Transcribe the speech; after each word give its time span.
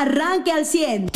arranque 0.00 0.50
al 0.50 0.64
100. 0.64 1.10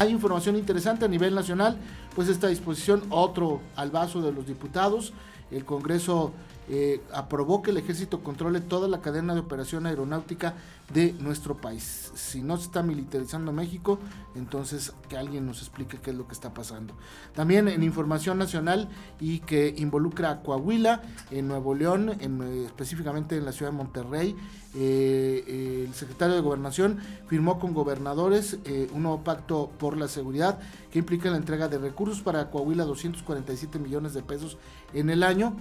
Hay 0.00 0.10
información 0.10 0.56
interesante 0.56 1.04
a 1.04 1.08
nivel 1.08 1.34
nacional, 1.34 1.78
pues 2.14 2.28
esta 2.28 2.48
disposición, 2.48 3.04
otro 3.10 3.60
al 3.76 3.90
vaso 3.90 4.20
de 4.20 4.32
los 4.32 4.46
diputados, 4.46 5.12
el 5.52 5.64
Congreso 5.64 6.32
eh, 6.68 7.02
aprobó 7.12 7.62
que 7.62 7.70
el 7.70 7.76
ejército 7.76 8.20
controle 8.24 8.60
toda 8.60 8.88
la 8.88 9.00
cadena 9.00 9.34
de 9.34 9.40
operación 9.40 9.86
aeronáutica 9.86 10.54
de 10.92 11.12
nuestro 11.12 11.56
país. 11.56 12.10
Si 12.14 12.42
no 12.42 12.56
se 12.56 12.64
está 12.64 12.82
militarizando 12.82 13.52
México, 13.52 14.00
entonces 14.34 14.92
que 15.08 15.16
alguien 15.16 15.46
nos 15.46 15.60
explique 15.60 15.98
qué 15.98 16.10
es 16.10 16.16
lo 16.16 16.26
que 16.26 16.32
está 16.32 16.52
pasando. 16.52 16.94
También 17.34 17.68
en 17.68 17.82
información 17.82 18.38
nacional 18.38 18.88
y 19.20 19.40
que 19.40 19.74
involucra 19.76 20.30
a 20.30 20.42
Coahuila, 20.42 21.02
en 21.30 21.46
Nuevo 21.46 21.74
León, 21.74 22.10
eh, 22.18 22.62
específicamente 22.66 23.36
en 23.36 23.44
la 23.44 23.52
ciudad 23.52 23.70
de 23.70 23.78
Monterrey, 23.78 24.34
eh, 24.74 25.84
el 25.86 25.94
secretario 25.94 26.34
de 26.34 26.40
Gobernación 26.40 26.98
firmó 27.26 27.58
con 27.58 27.74
gobernadores 27.74 28.58
un 28.92 29.02
nuevo 29.02 29.22
pacto 29.22 29.70
por 29.78 29.96
la 29.96 30.08
seguridad 30.08 30.58
que 30.90 30.98
implica 30.98 31.30
la 31.30 31.36
entrega 31.36 31.68
de 31.68 31.78
recursos 31.78 32.20
para 32.20 32.50
Coahuila 32.50 32.84
247 32.84 33.78
millones 33.78 34.14
de 34.14 34.22
pesos 34.22 34.58
en 34.92 35.10
el 35.10 35.22
año, 35.22 35.56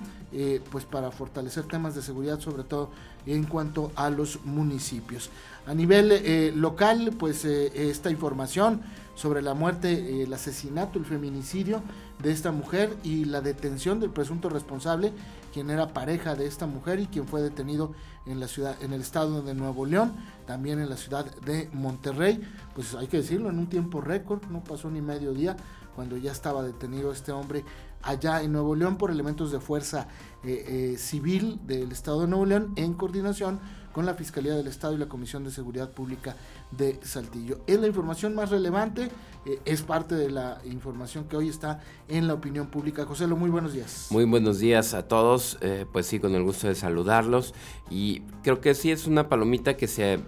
pues 0.72 0.86
para 0.86 1.12
fortalecer 1.12 1.64
temas 1.66 1.96
de 1.96 2.02
seguridad, 2.02 2.40
sobre 2.40 2.64
todo 2.64 2.92
en 3.26 3.44
cuanto 3.46 3.92
a 3.96 4.10
los 4.10 4.44
municipios. 4.46 5.30
A 5.66 5.74
nivel 5.74 6.12
eh, 6.12 6.52
local, 6.56 7.14
pues 7.18 7.46
eh, 7.46 7.90
esta 7.90 8.12
información 8.12 8.82
sobre 9.16 9.42
la 9.42 9.54
muerte, 9.54 10.24
el 10.24 10.34
asesinato, 10.34 11.00
el 11.00 11.06
feminicidio 11.06 11.82
de 12.22 12.32
esta 12.32 12.52
mujer 12.52 12.96
y 13.04 13.26
la 13.26 13.42
detención 13.42 14.00
del 14.00 14.10
presunto 14.10 14.50
responsable, 14.50 15.14
quien 15.54 15.70
era 15.70 15.94
pareja 15.94 16.36
de 16.36 16.48
esta 16.48 16.66
mujer 16.66 17.00
y 17.00 17.08
quien 17.08 17.28
fue 17.28 17.42
detenido 17.42 17.94
en 18.26 18.40
la 18.40 18.48
ciudad, 18.48 18.82
en 18.82 18.94
el 18.94 19.02
estado 19.02 19.42
de 19.42 19.54
Nuevo 19.54 19.86
León, 19.86 20.14
también 20.48 20.80
en 20.80 20.90
la 20.90 20.98
ciudad 20.98 21.26
de 21.42 21.70
Monterrey, 21.74 22.42
pues 22.74 22.96
hay 22.96 23.08
que 23.08 23.18
decirlo, 23.18 23.50
en 23.50 23.60
un 23.60 23.68
tiempo 23.68 24.02
récord, 24.02 24.44
no 24.50 24.64
pasó 24.64 24.90
ni 24.90 25.02
medio 25.02 25.34
día 25.34 25.56
cuando 25.96 26.18
ya 26.18 26.32
estaba 26.32 26.64
detenido 26.64 27.12
este 27.12 27.32
hombre 27.32 27.64
allá 28.02 28.42
en 28.42 28.52
Nuevo 28.52 28.76
León 28.76 28.98
por 28.98 29.12
elementos 29.12 29.52
de 29.52 29.60
fuerza 29.60 30.08
eh, 30.44 30.94
eh, 30.94 30.98
civil 30.98 31.60
del 31.66 31.92
Estado 31.92 32.22
de 32.22 32.28
Nuevo 32.28 32.46
León 32.46 32.74
en 32.76 32.94
coordinación 32.94 33.60
con 33.94 34.06
la 34.06 34.16
Fiscalía 34.16 34.56
del 34.56 34.68
Estado 34.68 34.94
y 34.94 34.98
la 34.98 35.08
Comisión 35.08 35.44
de 35.44 35.52
Seguridad 35.52 35.92
Pública 35.92 36.36
de 36.78 37.00
Saltillo. 37.04 37.60
Es 37.68 37.80
la 37.80 37.88
información 37.88 38.36
más 38.36 38.50
relevante, 38.50 39.10
eh, 39.46 39.60
es 39.66 39.82
parte 39.82 40.16
de 40.16 40.30
la 40.30 40.60
información 40.66 41.26
que 41.26 41.38
hoy 41.38 41.50
está 41.50 41.82
en 42.08 42.28
la 42.28 42.34
opinión 42.34 42.68
pública. 42.68 43.06
José, 43.06 43.28
muy 43.28 43.50
buenos 43.50 43.74
días. 43.74 44.08
Muy 44.10 44.26
buenos 44.26 44.60
días 44.60 44.94
a 44.94 45.08
todos, 45.08 45.58
pues 45.92 46.08
sí, 46.08 46.20
con 46.20 46.36
el 46.36 46.44
gusto 46.44 46.68
de 46.68 46.76
saludarlos 46.76 47.54
y 47.90 48.22
creo 48.44 48.62
que 48.62 48.74
sí 48.74 48.92
es 48.92 49.08
una 49.08 49.30
palomita 49.30 49.76
que 49.76 49.88
se 49.88 50.20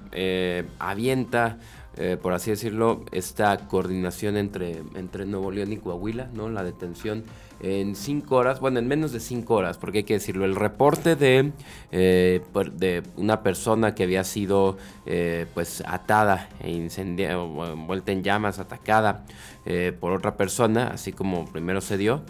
avienta 0.80 1.60
eh, 1.98 2.18
por 2.22 2.34
así 2.34 2.52
decirlo, 2.52 3.06
esta 3.12 3.58
coordinación 3.68 4.36
entre, 4.36 4.84
entre 4.96 5.26
Nuevo 5.26 5.50
León 5.50 5.72
y 5.72 5.78
Coahuila, 5.78 6.30
¿no? 6.34 6.50
La 6.50 6.62
detención 6.64 7.24
en 7.62 7.96
cinco 7.96 8.36
horas, 8.36 8.60
bueno, 8.60 8.80
en 8.80 8.88
menos 8.88 9.14
de 9.14 9.22
cinco 9.22 9.56
horas, 9.56 9.78
porque 9.78 10.00
hay 10.00 10.04
que 10.04 10.16
decirlo, 10.16 10.44
el 10.44 10.56
reporte 10.56 11.16
de, 11.16 11.54
eh, 11.94 12.42
de 12.74 13.04
una 13.16 13.44
persona 13.44 13.96
que 13.96 14.04
había 14.04 14.26
sido 14.26 14.78
eh, 15.06 15.46
pues 15.54 15.82
atada 15.88 16.50
e 16.60 16.72
incendiada, 16.72 17.42
envuelta 17.72 18.12
en 18.12 18.24
llamas, 18.24 18.60
atacada 18.60 19.26
por 20.00 20.12
otra 20.12 20.38
persona, 20.38 20.90
así 20.90 21.12
como 21.12 21.46
primero 21.46 21.82
se 21.82 21.98
dio, 21.98 22.22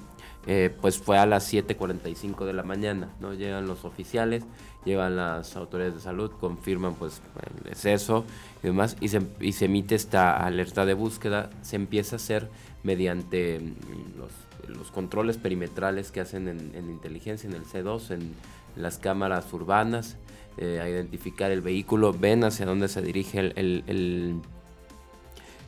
pues 0.80 1.00
fue 1.00 1.18
a 1.18 1.26
las 1.26 1.52
7.45 1.52 2.46
de 2.46 2.54
la 2.54 2.64
mañana, 2.64 3.10
¿no? 3.20 3.34
Llegan 3.34 3.68
los 3.68 3.84
oficiales, 3.84 4.46
llegan 4.86 5.16
las 5.16 5.56
autoridades 5.56 5.96
de 5.96 6.00
salud, 6.00 6.32
confirman 6.40 6.94
pues 6.94 7.22
el 7.64 7.72
exceso 7.72 8.24
y 8.64 8.68
demás, 8.68 8.96
y 9.02 9.10
se, 9.10 9.66
emite 9.66 9.96
esta 9.96 10.38
alerta 10.38 10.86
de 10.86 10.94
búsqueda, 10.94 11.50
se 11.62 11.76
empieza 11.76 12.16
a 12.16 12.18
hacer 12.18 12.50
mediante 12.84 13.60
mm, 13.60 14.20
los, 14.20 14.92
controles 14.92 15.38
perimetrales 15.38 16.12
que 16.12 16.22
hacen 16.22 16.48
en, 16.48 16.90
inteligencia, 16.90 17.50
en 17.50 17.56
el 17.56 17.66
C2, 17.66 18.12
en 18.12 18.34
las 18.76 18.98
cámaras 18.98 19.52
urbanas, 19.52 20.18
eh, 20.58 20.80
a 20.82 20.88
identificar 20.88 21.52
el 21.52 21.62
vehículo, 21.62 22.14
ven 22.14 22.44
hacia 22.44 22.66
dónde 22.66 22.88
se 22.88 23.02
dirige 23.02 23.40
el, 23.40 23.54
el, 23.58 24.42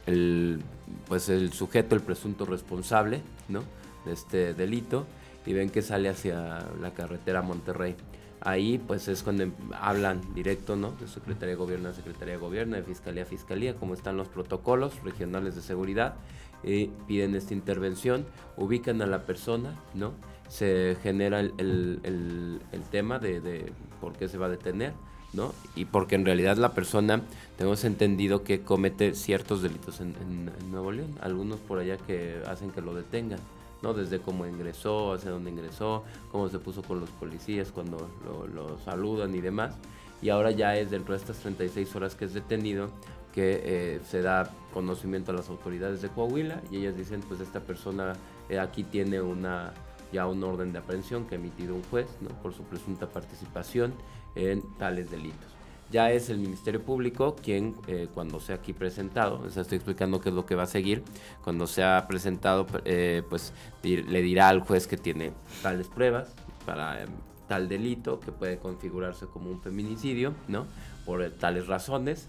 el, 0.06 0.62
pues 1.08 1.30
el 1.30 1.52
sujeto, 1.54 1.96
el 1.96 2.02
presunto 2.02 2.46
responsable 2.46 3.22
¿no? 3.50 3.64
de 4.06 4.14
este 4.14 4.54
delito, 4.54 5.06
y 5.46 5.54
ven 5.54 5.70
que 5.70 5.82
sale 5.82 6.10
hacia 6.10 6.66
la 6.82 6.94
carretera 6.94 7.42
Monterrey. 7.42 7.96
Ahí 8.42 8.78
pues 8.78 9.08
es 9.08 9.24
cuando 9.24 9.46
hablan 9.80 10.22
directo, 10.34 10.76
¿no? 10.76 10.92
De 10.92 11.08
Secretaría 11.08 11.50
de 11.50 11.56
Gobierno 11.56 11.90
a 11.90 11.94
Secretaría 11.94 12.36
de 12.36 12.40
Gobierno, 12.40 12.76
de 12.76 12.84
Fiscalía 12.84 13.24
a 13.24 13.26
Fiscalía, 13.26 13.76
cómo 13.76 13.94
están 13.94 14.16
los 14.16 14.28
protocolos 14.28 15.02
regionales 15.04 15.56
de 15.56 15.62
seguridad, 15.62 16.16
y 16.64 16.88
piden 17.08 17.36
esta 17.36 17.54
intervención, 17.54 18.26
ubican 18.56 19.02
a 19.02 19.08
la 19.08 19.26
persona, 19.26 19.76
¿no? 19.94 20.14
Se 20.50 20.98
genera 21.04 21.40
el, 21.40 21.54
el, 21.58 22.62
el, 22.72 22.82
tema 22.92 23.20
de, 23.20 23.42
de, 23.42 23.72
por 24.00 24.14
qué 24.14 24.28
se 24.28 24.38
va 24.38 24.46
a 24.46 24.50
detener, 24.50 24.94
¿no? 25.34 25.54
Y 25.76 25.86
porque 25.86 26.16
en 26.16 26.26
realidad 26.26 26.58
la 26.58 26.74
persona, 26.74 27.22
tenemos 27.58 27.84
entendido 27.84 28.44
que 28.44 28.62
comete 28.62 29.14
ciertos 29.14 29.62
delitos 29.62 30.00
en, 30.00 30.16
en 30.22 30.72
Nuevo 30.72 30.92
León, 30.92 31.18
algunos 31.22 31.60
por 31.60 31.80
allá 31.80 31.98
que 31.98 32.42
hacen 32.48 32.72
que 32.72 32.82
lo 32.82 32.94
detengan. 32.94 33.40
¿No? 33.82 33.94
Desde 33.94 34.20
cómo 34.20 34.46
ingresó, 34.46 35.14
hacia 35.14 35.32
dónde 35.32 35.52
ingresó, 35.52 36.04
cómo 36.32 36.50
se 36.50 36.60
puso 36.60 36.82
con 36.82 37.00
los 37.00 37.10
policías 37.12 37.72
cuando 37.72 38.10
lo, 38.54 38.78
saludan 38.80 39.36
y 39.36 39.42
demás. 39.42 39.76
Y 40.22 40.30
ahora 40.30 40.52
ya 40.52 40.76
es 40.76 40.90
dentro 40.90 41.14
de 41.14 41.20
estas 41.20 41.38
36 41.38 41.96
horas 41.96 42.16
que 42.16 42.26
es 42.26 42.34
detenido 42.34 42.90
que 43.34 43.62
eh, 43.64 44.00
se 44.10 44.22
da 44.24 44.50
conocimiento 44.74 45.32
a 45.32 45.36
las 45.36 45.50
autoridades 45.50 46.02
de 46.02 46.10
Coahuila 46.10 46.62
y 46.72 46.78
ellas 46.78 46.98
dicen 46.98 47.22
pues 47.22 47.40
esta 47.40 47.60
persona 47.60 48.14
eh, 48.50 48.58
aquí 48.58 48.84
tiene 48.84 49.22
una 49.22 49.74
ya 50.12 50.26
un 50.26 50.44
orden 50.44 50.74
de 50.74 50.80
aprehensión 50.80 51.26
que 51.26 51.36
ha 51.36 51.38
emitido 51.38 51.76
un 51.76 51.84
juez 51.84 52.08
¿no? 52.22 52.30
por 52.42 52.54
su 52.54 52.64
presunta 52.64 53.08
participación 53.08 53.94
en 54.34 54.64
tales 54.78 55.12
delitos 55.12 55.57
ya 55.92 56.12
es 56.12 56.30
el 56.30 56.40
Ministerio 56.40 56.82
Público 56.82 57.36
quien 57.36 57.76
eh, 57.88 58.08
cuando 58.14 58.40
sea 58.40 58.56
aquí 58.56 58.74
presentado, 58.74 59.50
sea, 59.50 59.62
estoy 59.62 59.78
explicando 59.78 60.20
qué 60.20 60.30
es 60.30 60.36
lo 60.36 60.46
que 60.46 60.56
va 60.56 60.64
a 60.64 60.68
seguir, 60.68 61.04
cuando 61.44 61.68
sea 61.68 62.06
presentado, 62.08 62.68
eh, 62.86 63.24
pues 63.30 63.54
le 63.84 64.22
dirá 64.22 64.50
al 64.50 64.62
juez 64.62 64.88
que 64.88 64.98
tiene 64.98 65.32
tales 65.62 65.88
pruebas 65.88 66.34
para 66.66 67.02
em, 67.02 67.10
tal 67.48 67.70
delito 67.70 68.20
que 68.20 68.32
puede 68.32 68.58
configurarse 68.58 69.28
como 69.28 69.50
un 69.50 69.62
feminicidio, 69.62 70.34
¿no? 70.48 70.66
Por 71.06 71.30
tales 71.32 71.68
razones, 71.68 72.28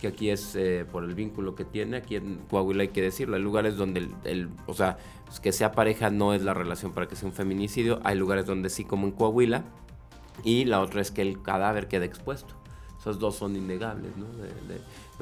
que 0.00 0.06
aquí 0.06 0.30
es 0.30 0.54
eh, 0.54 0.86
por 0.90 1.04
el 1.04 1.14
vínculo 1.14 1.54
que 1.54 1.64
tiene, 1.64 1.96
aquí 1.96 2.16
en 2.16 2.38
Coahuila 2.48 2.82
hay 2.82 2.88
que 2.88 3.02
decirlo, 3.02 3.36
hay 3.36 3.42
lugares 3.42 3.76
donde 3.76 4.08
el, 4.24 4.48
o 4.66 4.74
sea, 4.74 4.98
que 5.42 5.52
sea 5.52 5.72
pareja 5.72 6.10
no 6.10 6.32
es 6.32 6.42
la 6.42 6.54
relación 6.54 6.92
para 6.92 7.08
que 7.08 7.16
sea 7.16 7.28
un 7.28 7.34
feminicidio, 7.34 8.00
hay 8.04 8.16
lugares 8.16 8.46
donde 8.46 8.70
sí 8.70 8.84
como 8.84 9.06
en 9.06 9.12
Coahuila, 9.12 9.64
y 10.44 10.64
la 10.64 10.80
otra 10.80 11.00
es 11.00 11.10
que 11.10 11.22
el 11.22 11.42
cadáver 11.42 11.88
quede 11.88 12.06
expuesto. 12.06 12.59
Esos 13.00 13.18
dos 13.18 13.34
son 13.34 13.56
innegables, 13.56 14.14
¿no? 14.18 14.26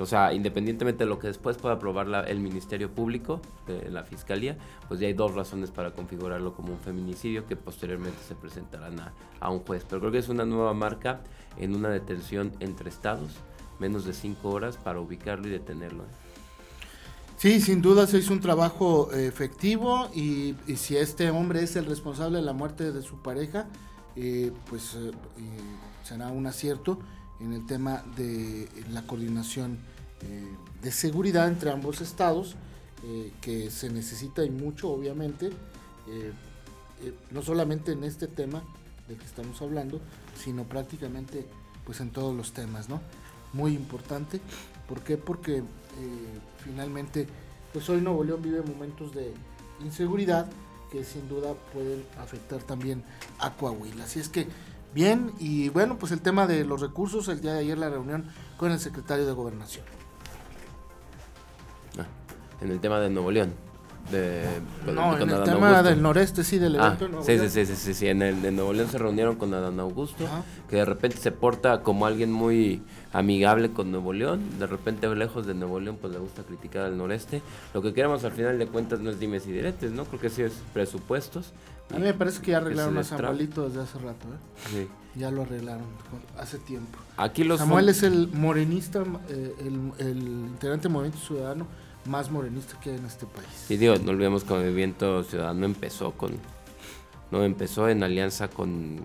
o 0.02 0.06
sea, 0.06 0.32
independientemente 0.34 1.04
de 1.04 1.10
lo 1.10 1.20
que 1.20 1.28
después 1.28 1.56
pueda 1.58 1.76
aprobar 1.76 2.28
el 2.28 2.40
Ministerio 2.40 2.90
Público, 2.90 3.40
de 3.68 3.88
la 3.88 4.02
Fiscalía, 4.02 4.58
pues 4.88 4.98
ya 4.98 5.06
hay 5.06 5.12
dos 5.12 5.36
razones 5.36 5.70
para 5.70 5.92
configurarlo 5.92 6.54
como 6.54 6.72
un 6.72 6.80
feminicidio 6.80 7.46
que 7.46 7.54
posteriormente 7.54 8.18
se 8.26 8.34
presentarán 8.34 8.96
a, 9.38 9.50
un 9.50 9.60
juez. 9.60 9.84
Pero 9.88 10.00
creo 10.00 10.10
que 10.10 10.18
es 10.18 10.28
una 10.28 10.44
nueva 10.44 10.74
marca 10.74 11.20
en 11.56 11.76
una 11.76 11.88
detención 11.88 12.52
entre 12.58 12.90
estados, 12.90 13.30
menos 13.78 14.04
de 14.04 14.12
cinco 14.12 14.50
horas 14.50 14.76
para 14.76 14.98
ubicarlo 14.98 15.46
y 15.46 15.50
detenerlo. 15.50 16.02
¿eh? 16.02 16.16
Sí, 17.36 17.60
sin 17.60 17.80
duda 17.80 18.08
se 18.08 18.18
hizo 18.18 18.32
un 18.32 18.40
trabajo 18.40 19.12
eh, 19.12 19.28
efectivo 19.28 20.08
y, 20.12 20.56
si 20.74 20.96
este 20.96 21.30
hombre 21.30 21.62
es 21.62 21.76
el 21.76 21.86
responsable 21.86 22.38
de 22.38 22.44
la 22.44 22.54
muerte 22.54 22.90
de 22.90 23.02
su 23.02 23.22
pareja, 23.22 23.68
eh, 24.16 24.50
pues 24.68 24.98
será 26.02 26.28
un 26.28 26.44
acierto 26.48 26.98
en 27.40 27.52
el 27.52 27.66
tema 27.66 28.02
de 28.16 28.68
la 28.90 29.06
coordinación 29.06 29.78
eh, 30.22 30.56
de 30.82 30.90
seguridad 30.90 31.48
entre 31.48 31.70
ambos 31.70 32.00
estados, 32.00 32.56
eh, 33.04 33.32
que 33.40 33.70
se 33.70 33.90
necesita 33.90 34.44
y 34.44 34.50
mucho, 34.50 34.90
obviamente, 34.90 35.50
eh, 36.08 36.32
no 37.30 37.42
solamente 37.42 37.92
en 37.92 38.02
este 38.02 38.26
tema 38.26 38.62
de 39.08 39.16
que 39.16 39.24
estamos 39.24 39.60
hablando, 39.62 40.00
sino 40.36 40.64
prácticamente 40.64 41.46
pues 41.84 42.00
en 42.00 42.10
todos 42.10 42.36
los 42.36 42.52
temas, 42.52 42.88
¿no? 42.88 43.00
Muy 43.52 43.74
importante. 43.74 44.40
¿Por 44.88 45.00
qué? 45.00 45.16
Porque 45.16 45.62
finalmente, 46.62 47.26
pues 47.72 47.88
hoy 47.88 48.00
Nuevo 48.00 48.24
León 48.24 48.42
vive 48.42 48.62
momentos 48.62 49.14
de 49.14 49.32
inseguridad 49.82 50.50
que 50.90 51.04
sin 51.04 51.28
duda 51.28 51.54
pueden 51.72 52.04
afectar 52.18 52.62
también 52.62 53.02
a 53.38 53.54
Coahuila. 53.54 54.04
Así 54.04 54.20
es 54.20 54.28
que 54.28 54.46
Bien, 54.94 55.32
y 55.38 55.68
bueno, 55.68 55.98
pues 55.98 56.12
el 56.12 56.20
tema 56.20 56.46
de 56.46 56.64
los 56.64 56.80
recursos, 56.80 57.28
el 57.28 57.40
día 57.40 57.52
de 57.52 57.60
ayer 57.60 57.78
la 57.78 57.90
reunión 57.90 58.24
con 58.56 58.72
el 58.72 58.80
secretario 58.80 59.26
de 59.26 59.32
Gobernación. 59.32 59.84
Ah, 61.98 62.06
en 62.62 62.70
el 62.70 62.80
tema 62.80 62.98
de 62.98 63.10
Nuevo 63.10 63.30
León. 63.30 63.52
de, 64.10 64.46
no, 64.86 65.18
en 65.18 65.28
el 65.28 65.44
tema 65.44 65.82
del 65.82 66.00
noreste, 66.00 66.42
sí, 66.42 66.58
del 66.58 66.80
ah, 66.80 66.96
evento 66.98 67.22
sí, 67.22 67.38
sí, 67.38 67.66
sí, 67.66 67.76
sí, 67.76 67.94
sí, 67.94 68.06
en 68.08 68.22
el 68.22 68.40
de 68.40 68.50
Nuevo 68.50 68.72
León 68.72 68.88
se 68.88 68.96
reunieron 68.96 69.36
con 69.36 69.52
Adán 69.52 69.78
Augusto, 69.78 70.24
que 70.70 70.76
de 70.76 70.86
repente 70.86 71.18
se 71.18 71.30
porta 71.30 71.82
como 71.82 72.06
alguien 72.06 72.32
muy 72.32 72.82
amigable 73.12 73.70
con 73.70 73.90
Nuevo 73.90 74.14
León, 74.14 74.58
de 74.58 74.66
repente 74.66 75.14
lejos 75.14 75.46
de 75.46 75.52
Nuevo 75.52 75.78
León 75.78 75.98
pues 76.00 76.14
le 76.14 76.18
gusta 76.18 76.42
criticar 76.42 76.86
al 76.86 76.96
noreste. 76.96 77.42
Lo 77.74 77.82
que 77.82 77.92
queremos 77.92 78.24
al 78.24 78.32
final 78.32 78.58
de 78.58 78.66
cuentas 78.66 79.00
no 79.00 79.10
es 79.10 79.20
dimes 79.20 79.46
y 79.46 79.52
diretes, 79.52 79.92
¿no? 79.92 80.06
Creo 80.06 80.20
que 80.20 80.30
sí 80.30 80.40
es 80.40 80.54
presupuestos. 80.72 81.52
A 81.90 81.94
mí 81.94 82.02
me 82.02 82.14
parece 82.14 82.42
que 82.42 82.50
ya 82.50 82.58
arreglaron 82.58 82.98
a 82.98 83.04
Samuelito 83.04 83.68
desde 83.68 83.82
hace 83.82 83.98
rato, 83.98 84.28
¿eh? 84.28 84.58
Sí. 84.70 84.88
Ya 85.18 85.30
lo 85.30 85.42
arreglaron 85.42 85.86
hace 86.38 86.58
tiempo. 86.58 86.98
Aquí 87.16 87.44
los 87.44 87.58
Samuel 87.58 87.88
es 87.88 88.02
el 88.02 88.28
morenista, 88.28 89.04
eh, 89.28 89.54
el, 89.60 89.92
el 89.98 90.18
integrante 90.18 90.84
del 90.84 90.92
Movimiento 90.92 91.18
Ciudadano 91.18 91.66
más 92.04 92.30
morenista 92.30 92.78
que 92.80 92.90
hay 92.90 92.98
en 92.98 93.06
este 93.06 93.26
país. 93.26 93.48
Sí, 93.66 93.76
digo, 93.76 93.96
no 93.96 94.10
olvidemos 94.12 94.44
que 94.44 94.54
el 94.54 94.60
Movimiento 94.60 95.24
Ciudadano 95.24 95.66
empezó 95.66 96.12
con... 96.12 96.32
No, 97.30 97.42
empezó 97.42 97.88
en 97.88 98.02
alianza 98.02 98.48
con 98.48 99.00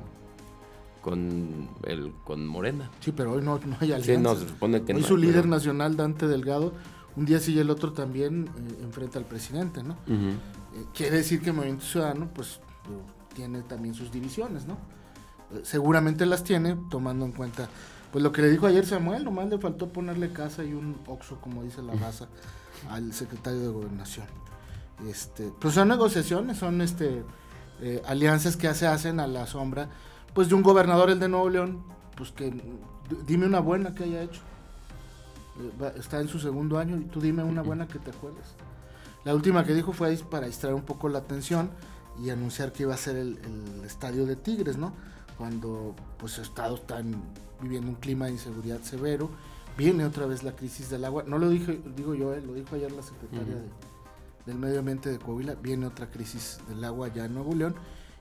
con 1.01 1.67
el 1.83 2.13
con 2.23 2.47
Morena. 2.47 2.89
Sí, 3.01 3.11
pero 3.11 3.33
hoy 3.33 3.43
no, 3.43 3.59
no 3.65 3.75
hay 3.81 3.91
alianza. 3.91 4.05
Sí, 4.05 4.17
no, 4.17 4.35
se 4.35 4.47
supone 4.47 4.83
que 4.83 4.93
hoy 4.93 5.03
su 5.03 5.17
líder 5.17 5.45
nacional, 5.45 5.97
Dante 5.97 6.27
Delgado, 6.27 6.73
un 7.17 7.25
día 7.25 7.39
sí 7.39 7.53
y 7.53 7.59
el 7.59 7.69
otro 7.69 7.91
también 7.91 8.47
eh, 8.47 8.83
enfrenta 8.83 9.19
al 9.19 9.25
presidente, 9.25 9.83
¿no? 9.83 9.97
Eh, 10.07 10.85
quiere 10.95 11.17
decir 11.17 11.41
que 11.41 11.49
el 11.49 11.57
Movimiento 11.57 11.83
Ciudadano, 11.83 12.29
pues, 12.33 12.61
tiene 13.35 13.61
también 13.61 13.93
sus 13.93 14.11
divisiones, 14.11 14.65
¿no? 14.65 14.73
Eh, 15.53 15.61
seguramente 15.63 16.25
las 16.25 16.43
tiene, 16.43 16.77
tomando 16.89 17.25
en 17.25 17.31
cuenta, 17.31 17.67
pues 18.11 18.23
lo 18.23 18.31
que 18.31 18.41
le 18.41 18.49
dijo 18.49 18.67
ayer 18.67 18.85
Samuel, 18.85 19.23
nomás 19.23 19.49
le 19.49 19.57
faltó 19.57 19.89
ponerle 19.89 20.31
casa 20.31 20.63
y 20.63 20.73
un 20.73 20.97
oxo, 21.07 21.39
como 21.41 21.63
dice 21.63 21.81
la 21.81 21.93
raza, 21.93 22.27
al 22.89 23.13
secretario 23.13 23.59
de 23.59 23.67
Gobernación. 23.67 24.27
Este, 25.07 25.51
pues 25.59 25.73
son 25.73 25.87
negociaciones, 25.87 26.57
son 26.57 26.81
este 26.81 27.23
alianzas 28.05 28.55
que 28.55 28.73
se 28.73 28.87
hacen 28.87 29.19
a 29.19 29.27
la 29.27 29.45
sombra 29.45 29.89
pues 30.33 30.49
de 30.49 30.55
un 30.55 30.63
gobernador, 30.63 31.09
el 31.09 31.19
de 31.19 31.29
Nuevo 31.29 31.49
León, 31.49 31.83
pues 32.15 32.31
que 32.31 32.53
dime 33.27 33.45
una 33.45 33.59
buena 33.59 33.93
que 33.93 34.03
haya 34.03 34.23
hecho. 34.23 34.41
Eh, 35.59 35.93
está 35.97 36.19
en 36.19 36.27
su 36.27 36.39
segundo 36.39 36.79
año 36.79 36.97
y 36.97 37.05
tú 37.05 37.21
dime 37.21 37.43
una 37.43 37.61
buena 37.61 37.87
que 37.87 37.99
te 37.99 38.09
acuerdes. 38.09 38.45
La 39.23 39.35
última 39.35 39.63
que 39.63 39.73
dijo 39.73 39.93
fue 39.93 40.15
para 40.29 40.47
distraer 40.47 40.75
un 40.75 40.81
poco 40.81 41.07
la 41.07 41.19
atención 41.19 41.69
y 42.21 42.29
anunciar 42.29 42.71
que 42.71 42.83
iba 42.83 42.93
a 42.93 42.97
ser 42.97 43.15
el, 43.15 43.39
estadio 43.85 44.25
de 44.25 44.35
Tigres, 44.35 44.77
¿no? 44.77 44.93
Cuando 45.37 45.95
pues 46.17 46.37
Estados 46.37 46.81
están 46.81 47.15
viviendo 47.61 47.89
un 47.89 47.95
clima 47.95 48.25
de 48.25 48.33
inseguridad 48.33 48.81
severo, 48.81 49.29
viene 49.77 50.05
otra 50.05 50.25
vez 50.25 50.43
la 50.43 50.55
crisis 50.55 50.89
del 50.89 51.05
agua. 51.05 51.23
No 51.25 51.37
lo 51.37 51.49
dije, 51.49 51.81
digo 51.95 52.13
yo, 52.13 52.33
eh, 52.33 52.41
lo 52.41 52.53
dijo 52.53 52.75
ayer 52.75 52.91
la 52.91 53.01
secretaria 53.01 53.55
del 54.45 54.57
Medio 54.57 54.79
Ambiente 54.79 55.09
de 55.09 55.19
Coahuila, 55.19 55.55
viene 55.55 55.85
otra 55.85 56.09
crisis 56.09 56.59
del 56.67 56.83
agua 56.83 57.07
ya 57.07 57.25
en 57.25 57.33
Nuevo 57.33 57.55
León 57.55 57.75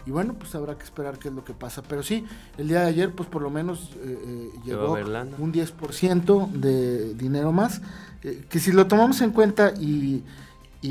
y 0.04 0.10
bueno, 0.10 0.34
pues 0.34 0.54
habrá 0.54 0.76
que 0.76 0.84
esperar 0.84 1.18
qué 1.18 1.28
es 1.28 1.34
lo 1.34 1.44
que 1.44 1.54
pasa. 1.54 1.82
Pero 1.82 2.02
sí, 2.02 2.24
el 2.58 2.68
día 2.68 2.80
de 2.80 2.86
ayer, 2.86 3.12
pues 3.12 3.28
por 3.28 3.42
lo 3.42 3.50
menos 3.50 3.90
eh, 4.02 4.18
eh 4.26 4.50
llegó 4.64 4.94
un 4.94 5.52
10% 5.52 6.50
de 6.50 7.14
dinero 7.14 7.52
más. 7.52 7.80
Eh, 8.22 8.44
que 8.48 8.58
si 8.58 8.72
lo 8.72 8.86
tomamos 8.86 9.20
en 9.20 9.30
cuenta 9.30 9.72
y, 9.78 10.24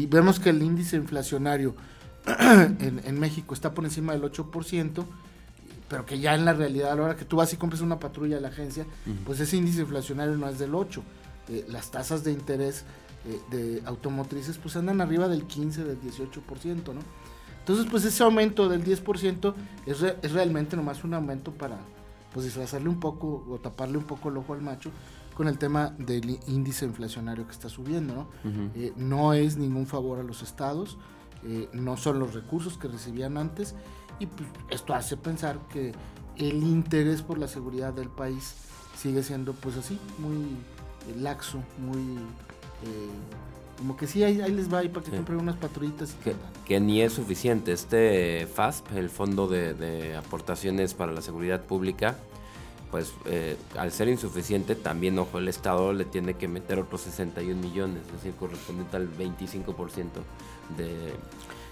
vemos 0.07 0.39
que 0.39 0.49
el 0.49 0.61
índice 0.61 0.95
inflacionario 0.95 1.75
en, 2.79 3.19
México 3.19 3.53
está 3.53 3.73
por 3.73 3.85
encima 3.85 4.13
del 4.13 4.23
8%, 4.23 5.05
pero 5.87 6.05
que 6.05 6.19
ya 6.19 6.35
en 6.35 6.45
la 6.45 6.53
realidad, 6.53 6.91
a 6.91 6.95
la 6.95 7.03
hora 7.03 7.15
que 7.15 7.25
tú 7.25 7.37
vas 7.37 7.51
y 7.53 7.57
compras 7.57 7.81
una 7.81 7.99
patrulla 7.99 8.35
de 8.35 8.41
la 8.41 8.49
agencia, 8.49 8.85
pues 9.25 9.39
ese 9.39 9.57
índice 9.57 9.81
inflacionario 9.81 10.35
no 10.37 10.47
es 10.47 10.59
del 10.59 10.71
8%. 10.71 11.01
Eh, 11.49 11.65
las 11.69 11.89
tasas 11.89 12.23
de 12.23 12.31
interés 12.31 12.85
de 13.51 13.83
automotrices 13.85 14.57
pues 14.57 14.75
andan 14.75 15.01
arriba 15.01 15.27
del 15.27 15.43
15, 15.45 15.83
del 15.83 15.99
18%, 16.01 16.93
¿no? 16.93 17.01
Entonces, 17.59 17.85
pues 17.89 18.03
ese 18.05 18.23
aumento 18.23 18.67
del 18.67 18.83
10% 18.83 19.53
es, 19.85 20.01
es 20.01 20.31
realmente 20.31 20.75
nomás 20.75 21.03
un 21.03 21.13
aumento 21.13 21.51
para 21.51 21.77
pues 22.33 22.45
disfrazarle 22.45 22.89
un 22.89 22.99
poco 22.99 23.45
o 23.49 23.59
taparle 23.59 23.97
un 23.97 24.05
poco 24.05 24.29
el 24.29 24.37
ojo 24.37 24.53
al 24.53 24.61
macho 24.61 24.91
con 25.35 25.47
el 25.47 25.57
tema 25.57 25.93
del 25.97 26.39
índice 26.47 26.85
inflacionario 26.85 27.45
que 27.45 27.51
está 27.51 27.69
subiendo, 27.69 28.13
¿no? 28.13 28.27
Eh, 28.75 28.93
no 28.95 29.33
es 29.33 29.57
ningún 29.57 29.87
favor 29.87 30.19
a 30.19 30.23
los 30.23 30.41
estados, 30.41 30.97
eh, 31.45 31.69
no 31.73 31.97
son 31.97 32.19
los 32.19 32.33
recursos 32.33 32.77
que 32.77 32.87
recibían 32.87 33.37
antes 33.37 33.75
y 34.19 34.27
pues, 34.27 34.47
esto 34.69 34.93
hace 34.93 35.17
pensar 35.17 35.57
que 35.69 35.93
el 36.37 36.63
interés 36.63 37.21
por 37.21 37.37
la 37.37 37.47
seguridad 37.47 37.93
del 37.93 38.09
país 38.09 38.55
sigue 38.97 39.23
siendo 39.23 39.53
pues 39.53 39.77
así, 39.77 39.99
muy 40.19 40.57
laxo, 41.21 41.63
muy... 41.79 41.99
Eh, 42.83 43.09
como 43.77 43.97
que 43.97 44.05
sí, 44.05 44.23
ahí, 44.23 44.37
les 44.51 44.71
va 44.71 44.79
ahí 44.79 44.89
para 44.89 45.03
que 45.03 45.11
compren 45.11 45.39
unas 45.39 45.55
patrullitas. 45.55 46.15
Que, 46.67 46.79
ni 46.79 47.01
es 47.01 47.13
suficiente. 47.13 47.71
Este 47.71 48.45
FASP, 48.45 48.91
el 48.95 49.09
Fondo 49.09 49.47
de, 49.47 50.15
Aportaciones 50.15 50.93
para 50.93 51.11
la 51.11 51.23
Seguridad 51.23 51.63
Pública, 51.63 52.15
pues 52.91 53.13
eh, 53.25 53.57
al 53.77 53.91
ser 53.91 54.09
insuficiente, 54.09 54.75
también, 54.75 55.17
ojo, 55.17 55.37
el 55.37 55.47
Estado 55.47 55.93
le 55.93 56.05
tiene 56.05 56.35
que 56.35 56.47
meter 56.47 56.77
otros 56.79 57.01
61 57.01 57.59
millones, 57.59 58.03
es 58.05 58.11
decir, 58.11 58.33
correspondiente 58.33 58.97
al 58.97 59.09
25% 59.09 60.09
de, 60.77 61.13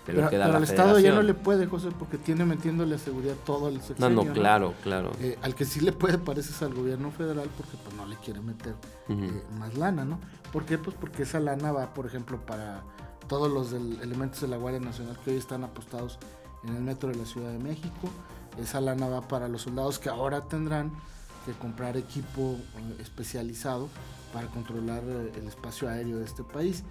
pero, 0.06 0.30
pero 0.30 0.44
al 0.44 0.63
Estado 0.63 1.00
ya 1.00 1.13
no 1.13 1.21
le 1.21 1.33
puede, 1.33 1.68
José, 1.68 1.89
porque 1.98 2.18
tiene 2.18 2.45
metiéndole 2.45 2.95
a 2.95 2.98
seguridad 2.98 3.36
todo 3.45 3.69
el 3.69 3.81
sector. 3.81 4.12
No, 4.12 4.24
no, 4.24 4.33
claro, 4.33 4.74
claro. 4.83 5.12
Eh, 5.19 5.38
al 5.42 5.56
que 5.56 5.66
sí 5.66 5.81
le 5.81 5.92
puede 5.92 6.18
parece 6.18 6.51
es 6.51 6.62
al 6.62 6.74
gobierno 6.74 7.12
federal 7.12 7.50
porque 7.56 7.77
pues 7.83 7.95
no 7.95 8.06
le 8.06 8.16
quiere 8.18 8.39
meter 8.42 8.75
eh, 9.10 9.44
más 9.57 9.77
lana, 9.77 10.06
¿no? 10.06 10.19
¿Por 10.51 10.66
qué? 10.66 10.77
Pues 10.77 10.95
porque 11.00 11.24
esa 11.24 11.39
lana 11.39 11.71
va, 11.71 11.94
por 11.94 12.06
ejemplo, 12.06 12.39
para 12.45 12.83
todos 13.27 13.51
los 13.51 13.74
elementos 13.74 14.42
de 14.42 14.48
la 14.48 14.57
Guardia 14.57 14.80
Nacional 14.80 15.18
que 15.24 15.31
hoy 15.31 15.38
están 15.38 15.63
apostados 15.63 16.18
en 16.63 16.75
el 16.75 16.81
metro 16.81 17.10
de 17.10 17.16
la 17.16 17.25
Ciudad 17.25 17.51
de 17.51 17.60
México. 17.60 18.10
Esa 18.57 18.81
lana 18.81 19.07
va 19.07 19.21
para 19.27 19.47
los 19.47 19.63
soldados 19.63 19.99
que 19.99 20.09
ahora 20.09 20.41
tendrán 20.41 20.91
que 21.45 21.53
comprar 21.53 21.97
equipo 21.97 22.57
eh, 22.77 23.01
especializado 23.01 23.89
para 24.33 24.47
controlar 24.47 25.03
el 25.03 25.47
espacio 25.47 25.89
aéreo 25.89 26.19
de 26.19 26.25
este 26.25 26.43
país 26.43 26.83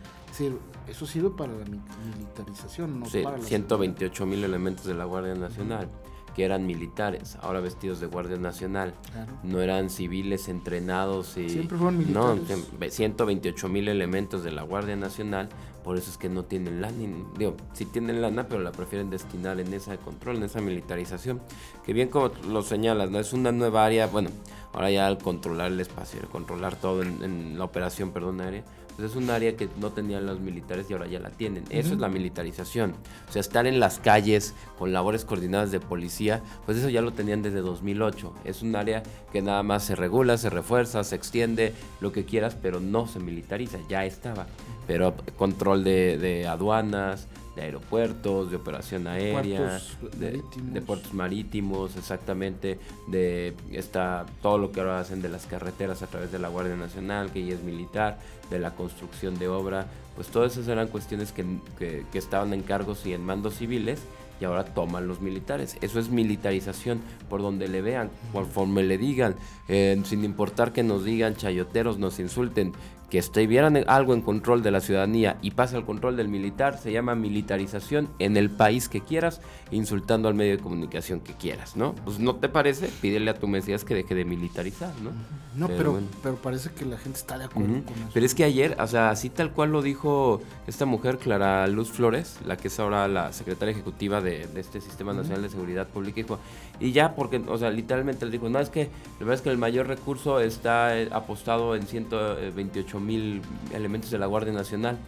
eso 0.89 1.07
sirve 1.07 1.31
para 1.31 1.53
la 1.53 1.65
militarización, 1.65 3.01
no 3.01 3.07
para 3.23 3.41
128 3.41 4.27
mil 4.27 4.45
elementos 4.45 4.85
de 4.85 4.95
la 4.95 5.05
Guardia 5.05 5.35
Nacional. 5.35 5.89
que 6.35 6.45
eran 6.45 6.67
militares, 6.67 7.37
ahora 7.43 7.59
vestidos 7.59 7.99
de 7.99 8.07
Guardia 8.07 8.37
Nacional. 8.37 8.95
No 9.43 9.61
eran 9.61 9.91
civiles 9.91 10.49
entrenados 10.49 11.37
y... 11.37 11.49
Siempre 11.49 11.77
fueron 11.77 11.99
militares. 11.99 12.49
No, 12.79 12.91
128 12.91 13.69
mil 13.69 13.89
elementos 13.89 14.45
de 14.45 14.53
la 14.53 14.63
Guardia 14.63 14.95
Nacional, 14.95 15.49
por 15.85 15.97
eso 15.97 16.11
es 16.11 16.19
que 16.19 16.29
no 16.29 16.45
tienen 16.45 16.81
lana. 16.81 16.97
Digo, 17.37 17.57
sí 17.73 17.85
tienen 17.85 18.21
lana, 18.21 18.47
pero 18.49 18.61
la 18.61 18.73
prefieren 18.73 19.11
destinar 19.11 19.59
en 19.61 19.73
esa 19.73 19.97
control, 19.97 20.37
en 20.37 20.45
esa 20.45 20.61
militarización. 20.61 21.41
Que 21.85 21.93
bien 21.93 22.09
como 22.09 22.31
lo 22.49 22.63
señalas, 22.63 23.11
¿no? 23.11 23.19
Es 23.19 23.33
una 23.33 23.53
nueva 23.53 23.85
área, 23.85 24.07
bueno, 24.07 24.31
ahora 24.73 24.91
ya 24.91 25.07
al 25.07 25.19
controlar 25.19 25.73
el 25.73 25.81
espacio, 25.81 26.21
al 26.21 26.29
controlar 26.29 26.77
todo 26.77 27.03
en, 27.03 27.23
en 27.23 27.59
la 27.59 27.65
operación, 27.65 28.11
perdón, 28.11 28.41
aérea, 28.41 28.65
pues 28.99 29.13
es 29.13 29.17
un 29.17 29.31
área 29.31 29.57
que 29.57 29.69
no 29.77 29.93
tenían 29.93 30.27
los 30.27 30.41
militares 30.41 30.91
y 30.91 30.93
ahora 30.93 31.07
ya 31.07 31.21
la 31.21 31.31
tienen. 31.31 31.63
Eso 31.71 31.95
es 31.95 32.01
la 32.01 32.09
militarización. 32.09 32.97
O 33.29 33.33
sea, 33.33 33.39
estar 33.39 33.69
en 33.69 33.79
las 33.79 34.01
calles 34.01 34.55
con 34.77 34.93
labores 34.93 35.25
coordinadas 35.25 35.71
de 35.71 35.79
policía, 35.79 36.43
pues 36.67 36.79
eso 36.79 36.89
ya 36.89 37.01
lo 37.01 37.13
tenían 37.13 37.41
desde 37.41 37.61
2008. 37.61 38.35
Es 38.45 38.61
un 38.63 38.75
área 38.75 39.05
que 39.33 39.41
nada 39.41 39.63
más 39.63 39.85
se 39.85 39.95
regula, 39.95 40.37
se 40.37 40.51
refuerza, 40.51 41.05
se 41.05 41.15
extiende, 41.15 41.75
lo 42.01 42.11
que 42.11 42.25
quieras, 42.25 42.57
pero 42.61 42.81
no 42.81 43.07
se 43.07 43.21
militariza, 43.21 43.79
ya 43.89 44.05
estaba. 44.05 44.49
Pero 44.89 45.15
control 45.37 45.85
de, 45.85 46.19
de 46.19 46.49
aduanas, 46.49 47.29
de 47.59 47.65
aeropuertos, 47.65 48.51
de 48.51 48.57
operación 48.57 49.09
aérea, 49.09 49.81
de, 50.17 50.81
puertos 50.81 51.13
marítimos, 51.13 51.97
exactamente, 51.97 52.79
de 53.09 53.53
esta, 53.73 54.27
todo 54.43 54.59
lo 54.59 54.71
que 54.71 54.81
ahora 54.81 55.01
hacen 55.01 55.21
de 55.23 55.29
las 55.29 55.47
carreteras 55.47 56.03
a 56.03 56.07
través 56.07 56.31
de 56.31 56.39
la 56.39 56.49
Guardia 56.49 56.77
Nacional, 56.77 57.33
que 57.33 57.45
ya 57.45 57.55
es 57.55 57.63
militar, 57.65 58.21
de 58.49 58.61
la 58.61 58.77
construcción 58.77 59.39
de 59.41 59.49
obra, 59.49 59.87
pues 60.15 60.29
todas 60.29 60.53
esas 60.53 60.69
eran 60.69 60.87
cuestiones 60.87 61.33
que, 61.33 61.45
que, 61.79 62.19
estaban 62.19 62.53
en 62.53 62.63
cargos 62.63 63.05
y 63.07 63.13
en 63.13 63.25
mandos 63.25 63.57
civiles 63.57 64.01
y 64.41 64.45
ahora 64.45 64.65
toman 64.65 65.09
los 65.09 65.21
militares. 65.21 65.77
Eso 65.81 65.99
es 65.99 66.11
militarización 66.11 67.01
por 67.29 67.43
donde 67.43 67.67
le 67.67 67.83
vean, 67.83 68.09
conforme 68.33 68.85
le 68.85 68.99
digan, 68.99 69.35
eh, 69.67 70.01
sin 70.05 70.25
importar 70.25 70.73
que 70.73 70.85
nos 70.85 71.05
digan 71.05 71.35
chayoteros, 71.35 71.99
nos 71.99 72.21
insulten, 72.21 72.73
que 73.11 73.19
estuvieran 73.19 73.85
algo 73.89 74.13
en 74.13 74.21
control 74.21 74.63
de 74.63 74.71
la 74.71 74.81
ciudadanía 74.81 75.39
y 75.41 75.53
pasa 75.53 75.77
al 75.77 75.87
control 75.87 76.17
del 76.17 76.29
militar, 76.29 76.79
se 76.79 76.93
llama 76.93 77.15
militarización 77.15 78.09
en 78.19 78.37
el 78.37 78.51
país 78.51 78.89
que 78.89 79.01
quieras, 79.01 79.41
insultando 79.71 80.29
al 80.29 80.35
medio 80.35 80.57
de 80.57 80.63
comunicación 80.63 81.21
que 81.21 81.33
quieras, 81.33 81.77
¿no? 81.77 81.95
Pues 82.05 82.19
no 82.19 82.37
te 82.37 82.49
parece, 82.49 82.89
pídele 83.01 83.31
a 83.31 83.35
tu 83.35 83.49
Mesías 83.49 83.85
que 83.85 83.95
deje 83.95 84.15
de 84.15 84.25
militarizar, 84.25 84.93
¿no? 85.03 85.11
No, 85.57 85.69
pero, 85.69 86.01
pero, 86.23 86.37
parece 86.37 86.71
que 86.71 86.85
la 86.85 86.99
gente 86.99 87.19
está 87.19 87.39
de 87.39 87.45
acuerdo 87.45 87.83
con 87.85 87.95
eso. 87.95 88.11
Pero 88.13 88.27
es 88.27 88.35
que 88.35 88.45
ayer, 88.45 88.77
o 88.79 88.87
sea, 88.87 89.11
así 89.11 89.29
tal 89.31 89.53
cual 89.53 89.73
lo 89.73 89.83
dijo 89.83 90.41
esta 90.67 90.85
mujer, 90.85 91.19
Clara 91.19 91.67
Luz 91.67 91.91
Flores, 91.91 92.39
la 92.47 92.57
que 92.57 92.69
es 92.69 92.79
ahora 92.79 93.09
la 93.09 93.33
secretaria 93.33 93.73
ejecutiva 93.73 94.21
de, 94.21 94.47
este 94.55 94.81
Sistema 94.81 95.13
Nacional 95.13 95.43
de 95.43 95.49
Seguridad 95.49 95.89
Pública, 95.89 96.17
dijo, 96.17 96.39
y 96.79 96.93
ya, 96.93 97.15
porque, 97.15 97.43
o 97.49 97.59
sea, 97.59 97.71
literalmente 97.71 98.25
le 98.27 98.33
dijo, 98.33 98.49
no, 98.49 98.61
es 98.61 98.69
que 98.69 98.85
la 98.85 99.21
verdad 99.21 99.35
es 99.35 99.41
que 99.41 99.51
el 99.51 99.59
mayor 99.59 99.89
recurso 99.89 100.39
está 100.41 100.97
eh, 100.97 101.09
apostado 101.11 101.75
en 101.75 101.87
128 101.87 102.98
mil 103.01 103.43
elementos 103.73 104.11
de 104.11 104.19
la 104.19 104.27
Guardia 104.27 104.53
Nacional. 104.53 104.99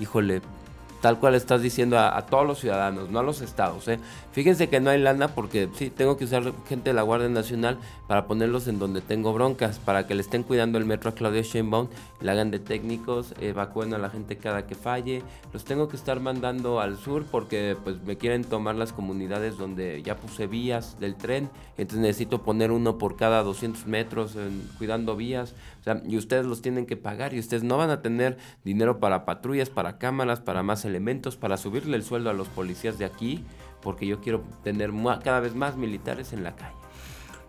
Híjole, 0.00 0.42
tal 1.04 1.18
cual 1.18 1.34
estás 1.34 1.60
diciendo 1.60 1.98
a, 1.98 2.18
todos 2.24 2.46
los 2.46 2.60
ciudadanos, 2.60 3.10
no 3.10 3.18
a 3.18 3.22
los 3.22 3.42
estados. 3.42 3.88
¿eh? 3.88 3.98
Fíjense 4.32 4.70
que 4.70 4.80
no 4.80 4.88
hay 4.88 4.98
lana 4.98 5.28
porque 5.28 5.68
sí, 5.74 5.90
tengo 5.90 6.16
que 6.16 6.24
usar 6.24 6.50
gente 6.66 6.88
de 6.88 6.94
la 6.94 7.02
Guardia 7.02 7.28
Nacional 7.28 7.76
para 8.08 8.26
ponerlos 8.26 8.68
en 8.68 8.78
donde 8.78 9.02
tengo 9.02 9.34
broncas, 9.34 9.78
para 9.78 10.06
que 10.06 10.14
le 10.14 10.22
estén 10.22 10.44
cuidando 10.44 10.78
el 10.78 10.86
metro 10.86 11.10
a 11.10 11.14
Claudia 11.14 11.42
Sheinbaum, 11.42 11.88
le 12.22 12.30
hagan 12.30 12.50
de 12.50 12.58
técnicos, 12.58 13.34
evacúen 13.38 13.92
a 13.92 13.98
la 13.98 14.08
gente 14.08 14.38
cada 14.38 14.66
que 14.66 14.74
falle. 14.74 15.22
Los 15.52 15.66
tengo 15.66 15.90
que 15.90 15.96
estar 15.96 16.20
mandando 16.20 16.80
al 16.80 16.96
sur 16.96 17.26
porque 17.30 17.76
pues 17.84 18.02
me 18.02 18.16
quieren 18.16 18.42
tomar 18.42 18.74
las 18.74 18.94
comunidades 18.94 19.58
donde 19.58 20.02
ya 20.02 20.16
puse 20.16 20.46
vías 20.46 20.98
del 21.00 21.16
tren, 21.16 21.50
entonces 21.76 22.00
necesito 22.00 22.40
poner 22.40 22.72
uno 22.72 22.96
por 22.96 23.16
cada 23.16 23.42
200 23.42 23.86
metros 23.86 24.38
cuidando 24.78 25.16
vías. 25.16 25.54
O 25.84 25.90
sea, 25.92 26.00
y 26.06 26.16
ustedes 26.16 26.46
los 26.46 26.62
tienen 26.62 26.86
que 26.86 26.96
pagar 26.96 27.34
y 27.34 27.38
ustedes 27.38 27.62
no 27.62 27.76
van 27.76 27.90
a 27.90 28.00
tener 28.00 28.38
dinero 28.64 29.00
para 29.00 29.26
patrullas, 29.26 29.68
para 29.68 29.98
cámaras, 29.98 30.40
para 30.40 30.62
más 30.62 30.86
elementos, 30.86 31.36
para 31.36 31.58
subirle 31.58 31.98
el 31.98 32.04
sueldo 32.04 32.30
a 32.30 32.32
los 32.32 32.48
policías 32.48 32.96
de 32.96 33.04
aquí, 33.04 33.44
porque 33.82 34.06
yo 34.06 34.22
quiero 34.22 34.42
tener 34.62 34.92
cada 35.22 35.40
vez 35.40 35.54
más 35.54 35.76
militares 35.76 36.32
en 36.32 36.42
la 36.42 36.56
calle. 36.56 36.74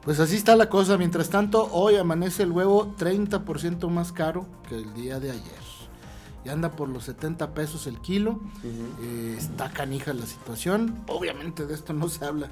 Pues 0.03 0.19
así 0.19 0.35
está 0.35 0.57
la 0.57 0.69
cosa. 0.69 0.97
Mientras 0.97 1.29
tanto, 1.29 1.69
hoy 1.71 1.95
amanece 1.95 2.43
el 2.43 2.51
huevo 2.51 2.93
30% 2.97 3.87
más 3.87 4.11
caro 4.11 4.45
que 4.67 4.75
el 4.75 4.93
día 4.93 5.21
de 5.21 5.31
ayer. 5.31 5.65
Ya 6.43 6.51
anda 6.51 6.71
por 6.71 6.89
los 6.89 7.05
70 7.05 7.53
pesos 7.53 7.87
el 7.87 8.01
kilo. 8.01 8.41
Eh, 9.01 9.35
está 9.37 9.71
canija 9.71 10.11
la 10.13 10.25
situación. 10.25 10.93
Obviamente 11.07 11.65
de 11.65 11.73
esto 11.73 11.93
no 11.93 12.09
se 12.09 12.25
habla 12.25 12.49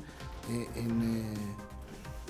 eh, 0.49 0.69
en 0.77 1.01
eh, 1.01 1.33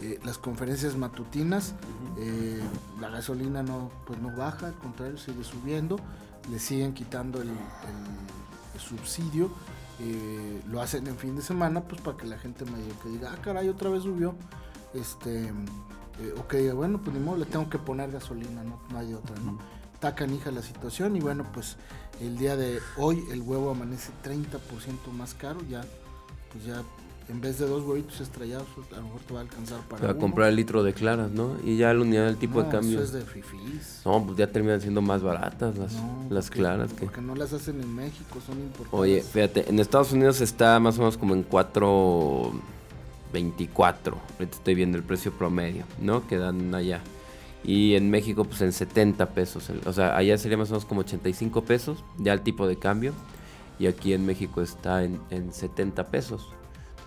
eh, 0.04 0.20
las 0.26 0.38
conferencias 0.38 0.98
matutinas, 0.98 1.76
eh, 2.18 2.60
la 3.00 3.08
gasolina 3.08 3.64
no, 3.64 3.90
pues 4.06 4.20
no 4.20 4.36
baja, 4.36 4.68
al 4.68 4.74
contrario, 4.74 5.18
sigue 5.18 5.46
subiendo, 5.46 5.98
le 6.52 6.60
siguen 6.60 6.94
quitando 6.94 7.42
el, 7.42 7.50
subsidio, 8.78 9.50
eh, 10.02 10.62
lo 10.68 10.82
hacen 10.82 11.08
en 11.08 11.16
fin 11.16 11.38
de 11.38 11.42
semana, 11.42 11.86
pues 11.86 12.02
para 12.02 12.18
que 12.18 12.26
la 12.26 12.38
gente 12.38 12.66
mayor 12.66 12.92
que 13.02 13.08
diga, 13.08 13.32
ah, 13.32 13.42
caray, 13.42 13.70
otra 13.70 13.90
vez 13.90 14.04
subió, 14.04 14.36
este, 14.94 15.54
o 16.38 16.48
que 16.50 16.58
diga, 16.58 16.74
bueno, 16.74 17.00
pues 17.02 17.16
ni 17.16 17.24
modo, 17.24 17.38
le 17.38 17.46
tengo 17.46 17.70
que 17.70 17.80
poner 17.80 18.12
gasolina, 18.12 18.62
no, 18.62 18.82
no 18.92 18.98
hay 18.98 19.14
otra, 19.14 19.38
¿no? 19.40 19.58
Está 19.94 20.16
canija 20.16 20.52
la 20.52 20.64
situación 20.64 21.16
y 21.16 21.22
bueno, 21.22 21.46
pues 21.54 21.78
el 22.20 22.38
día 22.38 22.58
de 22.58 22.82
hoy 22.98 23.24
el 23.32 23.42
huevo 23.42 23.72
amanece 23.72 24.12
30% 24.22 25.14
más 25.14 25.34
caro, 25.34 25.62
ya, 25.70 25.86
pues 26.52 26.66
ya 26.66 26.84
en 27.30 27.42
vez 27.42 27.58
de 27.60 27.68
dos 27.68 27.84
huevitos 27.84 28.20
estrellados, 28.20 28.68
pues, 28.76 28.92
a 28.94 28.98
lo 28.98 29.04
mejor 29.04 29.22
te 29.22 29.34
va 29.34 29.40
a 29.40 29.44
alcanzar 29.44 29.80
para. 29.82 30.02
Para 30.02 30.18
comprar 30.18 30.50
el 30.50 30.56
litro 30.56 30.84
de 30.84 30.94
claras, 30.94 31.32
¿no? 31.32 31.56
Y 31.64 31.78
ya 31.78 31.94
la 31.94 32.02
unidad 32.02 32.26
del 32.26 32.38
tipo 32.38 32.62
de 32.62 32.70
cambio. 32.70 33.02
Eso 33.02 33.04
es 33.04 33.14
de 33.14 33.22
fifís. 33.22 34.02
No, 34.06 34.26
pues 34.26 34.38
ya 34.38 34.52
terminan 34.52 34.82
siendo 34.82 35.02
más 35.02 35.22
baratas 35.22 35.78
las, 35.78 35.94
las 36.30 36.50
claras. 36.50 36.92
Que... 36.94 37.06
Porque 37.06 37.22
no 37.22 37.36
las 37.36 37.54
hacen 37.54 37.80
en 37.82 37.96
México, 37.96 38.40
son 38.46 38.60
importantes. 38.60 39.00
Oye, 39.00 39.22
fíjate, 39.22 39.70
en 39.70 39.80
Estados 39.80 40.12
Unidos 40.12 40.42
está 40.42 40.80
más 40.80 40.98
o 40.98 41.00
menos 41.00 41.18
como 41.18 41.34
en 41.34 41.48
4.24. 41.48 42.52
Ahorita 44.06 44.58
estoy 44.58 44.76
viendo 44.76 44.98
el 44.98 45.04
precio 45.04 45.32
promedio, 45.32 45.86
¿no? 46.00 46.28
Que 46.28 46.38
dan 46.38 46.76
allá. 46.76 47.02
Y 47.64 47.96
en 47.96 48.10
México, 48.12 48.44
pues 48.44 48.62
en 48.62 48.74
70 48.74 49.30
pesos. 49.30 49.72
O 49.86 49.94
sea, 49.94 50.18
allá 50.18 50.38
sería 50.38 50.58
más 50.58 50.70
o 50.70 50.74
menos 50.74 50.86
como 50.86 51.00
85 51.02 51.64
pesos, 51.64 52.04
ya 52.18 52.34
el 52.34 52.42
tipo 52.42 52.68
de 52.68 52.76
cambio. 52.78 53.14
Y 53.80 53.88
aquí 53.88 54.14
en 54.14 54.26
México 54.26 54.62
está 54.62 55.04
en, 55.04 55.20
en 55.30 55.54
70 55.54 56.08
pesos. 56.08 56.50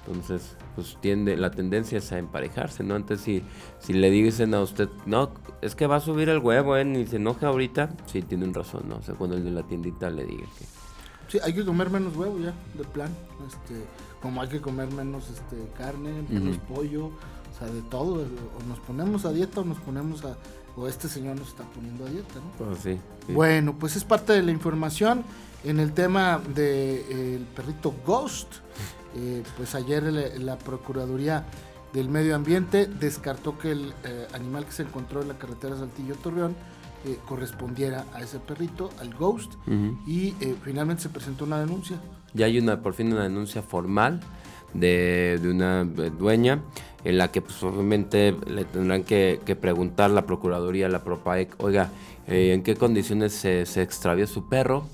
Entonces, 0.07 0.57
pues 0.75 0.97
tiende, 1.01 1.37
la 1.37 1.51
tendencia 1.51 1.99
es 1.99 2.13
a 2.13 2.19
emparejarse, 2.19 2.85
¿no? 2.85 2.95
Antes 2.95 3.21
si, 3.21 3.43
si 3.81 3.93
le 3.93 4.11
dicen 4.11 4.55
a 4.55 4.61
usted, 4.61 4.89
no, 5.05 5.33
es 5.63 5.75
que 5.75 5.87
va 5.87 5.97
a 5.97 6.01
subir 6.01 6.29
el 6.29 6.39
huevo, 6.39 6.77
¿eh? 6.77 6.85
Ni 6.85 7.07
se 7.07 7.17
enoja 7.17 7.49
ahorita, 7.49 7.91
sí, 8.07 8.23
tienen 8.23 8.55
razón, 8.55 8.85
¿no? 8.89 8.97
O 8.97 9.03
sea, 9.03 9.15
cuando 9.15 9.37
el 9.37 9.45
de 9.45 9.51
la 9.51 9.65
tiendita 9.65 10.09
le 10.11 10.25
diga 10.25 10.45
que... 10.59 10.65
Sí, 11.29 11.39
hay 11.43 11.53
que 11.55 11.65
comer 11.65 11.91
menos 11.91 12.15
huevo 12.17 12.39
ya, 12.39 12.55
de 12.79 12.85
plan. 12.85 13.11
Este, 13.49 13.85
como 14.23 14.41
hay 14.43 14.49
que 14.49 14.61
comer 14.61 14.93
menos 14.93 15.29
este, 15.29 15.57
carne, 15.77 16.25
menos 16.29 16.59
pollo, 16.59 17.07
o 17.07 17.59
sea, 17.59 17.67
de 17.69 17.83
todo. 17.83 18.23
O 18.23 18.69
nos 18.69 18.79
ponemos 18.87 19.25
a 19.25 19.33
dieta 19.33 19.61
o 19.61 19.65
nos 19.65 19.79
ponemos 19.79 20.25
a... 20.25 20.37
O 20.77 20.87
este 20.87 21.09
señor 21.09 21.37
nos 21.37 21.49
está 21.49 21.65
poniendo 21.65 22.05
a 22.05 22.11
dieta, 22.11 22.35
¿no? 22.35 22.67
Pues 22.67 22.81
sí, 22.81 22.99
Bueno, 23.33 23.75
pues 23.79 23.97
es 23.97 24.05
parte 24.05 24.35
de 24.35 24.43
la 24.43 24.51
información 24.51 25.25
en 25.65 25.81
el 25.81 25.93
tema 25.93 26.41
del 26.55 27.47
perrito 27.55 27.95
Ghost. 28.07 28.49
Eh, 29.19 29.43
pues 29.57 29.75
ayer 29.75 30.03
la 30.03 30.59
Procuraduría 30.59 31.47
del 31.95 32.11
Medio 32.11 32.37
Ambiente 32.37 32.85
descartó 32.85 33.57
que 33.57 33.73
el 33.73 33.95
eh, 34.05 34.27
animal 34.35 34.67
que 34.67 34.73
se 34.73 34.83
encontró 34.83 35.23
en 35.23 35.29
la 35.29 35.39
carretera 35.39 35.75
Saltillo-Torreón 35.75 36.55
eh, 37.07 37.19
correspondiera 37.27 38.05
a 38.13 38.21
ese 38.21 38.39
perrito, 38.41 38.91
al 39.01 39.15
Ghost, 39.15 39.55
y 40.07 40.35
finalmente 40.63 41.05
se 41.05 41.09
presentó 41.09 41.47
una 41.47 41.59
denuncia. 41.59 41.97
Ya 42.35 42.45
hay 42.45 42.59
una, 42.59 42.83
por 42.83 42.93
fin 42.93 43.11
una 43.11 43.23
denuncia 43.23 43.63
formal 43.63 44.21
de, 44.81 45.41
una 45.45 45.85
dueña 45.85 46.63
en 47.05 47.19
la 47.19 47.31
que 47.31 47.41
pues 47.41 47.63
obviamente 47.63 48.35
le 48.47 48.65
tendrán 48.65 49.05
que, 49.05 49.41
preguntar 49.61 50.11
la 50.11 50.27
Procuraduría, 50.27 50.89
la 50.89 51.05
PROPAEC, 51.05 51.55
oiga, 51.59 51.91
¿en 52.27 52.63
qué 52.63 52.75
condiciones 52.75 53.33
se, 53.33 53.67
se 53.67 53.83
extravió 53.83 54.27
su 54.27 54.49
perro? 54.49 54.87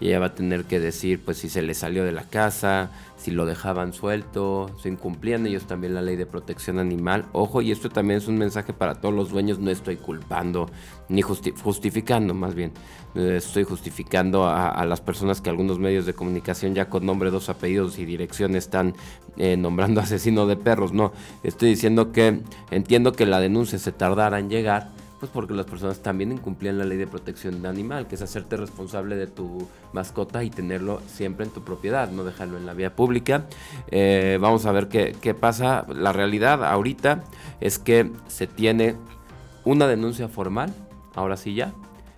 Y 0.00 0.08
ella 0.08 0.18
va 0.18 0.26
a 0.26 0.34
tener 0.34 0.64
que 0.64 0.80
decir 0.80 1.20
pues 1.24 1.38
si 1.38 1.48
se 1.48 1.62
le 1.62 1.74
salió 1.74 2.04
de 2.04 2.12
la 2.12 2.24
casa, 2.24 2.90
si 3.16 3.30
lo 3.30 3.44
dejaban 3.44 3.92
suelto, 3.92 4.70
si 4.82 4.88
incumplían 4.88 5.46
ellos 5.46 5.66
también 5.66 5.94
la 5.94 6.00
ley 6.00 6.16
de 6.16 6.24
protección 6.24 6.78
animal. 6.78 7.26
Ojo, 7.32 7.60
y 7.60 7.70
esto 7.70 7.90
también 7.90 8.18
es 8.18 8.26
un 8.26 8.38
mensaje 8.38 8.72
para 8.72 8.94
todos 8.94 9.14
los 9.14 9.30
dueños, 9.30 9.58
no 9.58 9.70
estoy 9.70 9.96
culpando 9.96 10.70
ni 11.10 11.22
justificando 11.22 12.34
más 12.34 12.54
bien, 12.54 12.72
eh, 13.14 13.34
estoy 13.36 13.64
justificando 13.64 14.46
a, 14.46 14.84
las 14.86 15.00
personas 15.00 15.40
que 15.40 15.50
algunos 15.50 15.78
medios 15.78 16.06
de 16.06 16.14
comunicación 16.14 16.74
ya 16.74 16.88
con 16.88 17.04
nombre, 17.04 17.30
dos 17.30 17.48
apellidos 17.48 17.98
y 17.98 18.04
dirección 18.04 18.56
están 18.56 18.94
eh, 19.36 19.56
nombrando 19.56 20.00
asesino 20.00 20.46
de 20.46 20.56
perros, 20.56 20.92
no, 20.92 21.12
estoy 21.42 21.70
diciendo 21.70 22.12
que 22.12 22.40
entiendo 22.70 23.12
que 23.12 23.26
la 23.26 23.40
denuncia 23.40 23.78
se 23.78 23.92
tardara 23.92 24.38
en 24.38 24.48
llegar 24.48 24.90
pues 25.20 25.30
porque 25.30 25.52
las 25.52 25.66
personas 25.66 26.00
también 26.00 26.32
incumplían 26.32 26.78
la 26.78 26.86
ley 26.86 26.96
de 26.96 27.06
protección 27.06 27.60
de 27.60 27.68
animal, 27.68 28.08
que 28.08 28.14
es 28.14 28.22
hacerte 28.22 28.56
responsable 28.56 29.16
de 29.16 29.26
tu 29.26 29.68
mascota 29.92 30.42
y 30.42 30.50
tenerlo 30.50 31.02
siempre 31.06 31.44
en 31.44 31.52
tu 31.52 31.62
propiedad, 31.62 32.10
no 32.10 32.24
dejarlo 32.24 32.56
en 32.56 32.64
la 32.64 32.72
vía 32.72 32.96
pública. 32.96 33.44
Eh, 33.90 34.38
vamos 34.40 34.64
a 34.64 34.72
ver 34.72 34.88
qué, 34.88 35.14
qué 35.20 35.34
pasa. 35.34 35.84
La 35.94 36.14
realidad 36.14 36.64
ahorita 36.64 37.22
es 37.60 37.78
que 37.78 38.10
se 38.28 38.46
tiene 38.46 38.96
una 39.64 39.86
denuncia 39.86 40.28
formal, 40.28 40.74
ahora 41.14 41.36
sí 41.36 41.54
ya, 41.54 41.74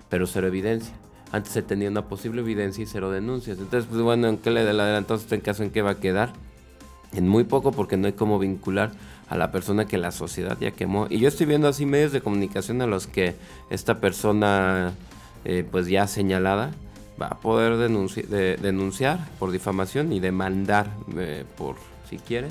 pero 0.08 0.28
cero 0.28 0.46
evidencia. 0.46 0.94
Antes 1.32 1.52
se 1.54 1.62
tenía 1.62 1.88
una 1.88 2.06
posible 2.06 2.42
evidencia 2.42 2.84
y 2.84 2.86
cero 2.86 3.10
denuncias. 3.10 3.58
Entonces, 3.58 3.88
pues 3.90 4.00
bueno, 4.00 4.28
¿en 4.28 4.38
qué 4.38 4.50
le 4.50 4.60
adelantó 4.60 5.18
en 5.28 5.40
caso 5.40 5.64
en 5.64 5.70
qué 5.70 5.82
va 5.82 5.90
a 5.90 5.98
quedar? 5.98 6.34
En 7.12 7.28
muy 7.28 7.44
poco 7.44 7.72
porque 7.72 7.96
no 7.96 8.06
hay 8.06 8.12
cómo 8.12 8.38
vincular 8.38 8.92
a 9.32 9.36
la 9.36 9.50
persona 9.50 9.86
que 9.86 9.96
la 9.96 10.12
sociedad 10.12 10.58
ya 10.60 10.72
quemó. 10.72 11.06
Y 11.08 11.18
yo 11.18 11.28
estoy 11.28 11.46
viendo 11.46 11.66
así 11.66 11.86
medios 11.86 12.12
de 12.12 12.20
comunicación 12.20 12.82
a 12.82 12.86
los 12.86 13.06
que 13.06 13.34
esta 13.70 13.98
persona, 13.98 14.92
eh, 15.46 15.66
pues 15.70 15.86
ya 15.86 16.06
señalada, 16.06 16.72
va 17.20 17.28
a 17.28 17.40
poder 17.40 17.78
denunciar 17.78 19.26
por 19.38 19.50
difamación 19.50 20.12
y 20.12 20.20
demandar 20.20 20.90
eh, 21.16 21.44
por, 21.56 21.76
si 22.10 22.18
quiere, 22.18 22.48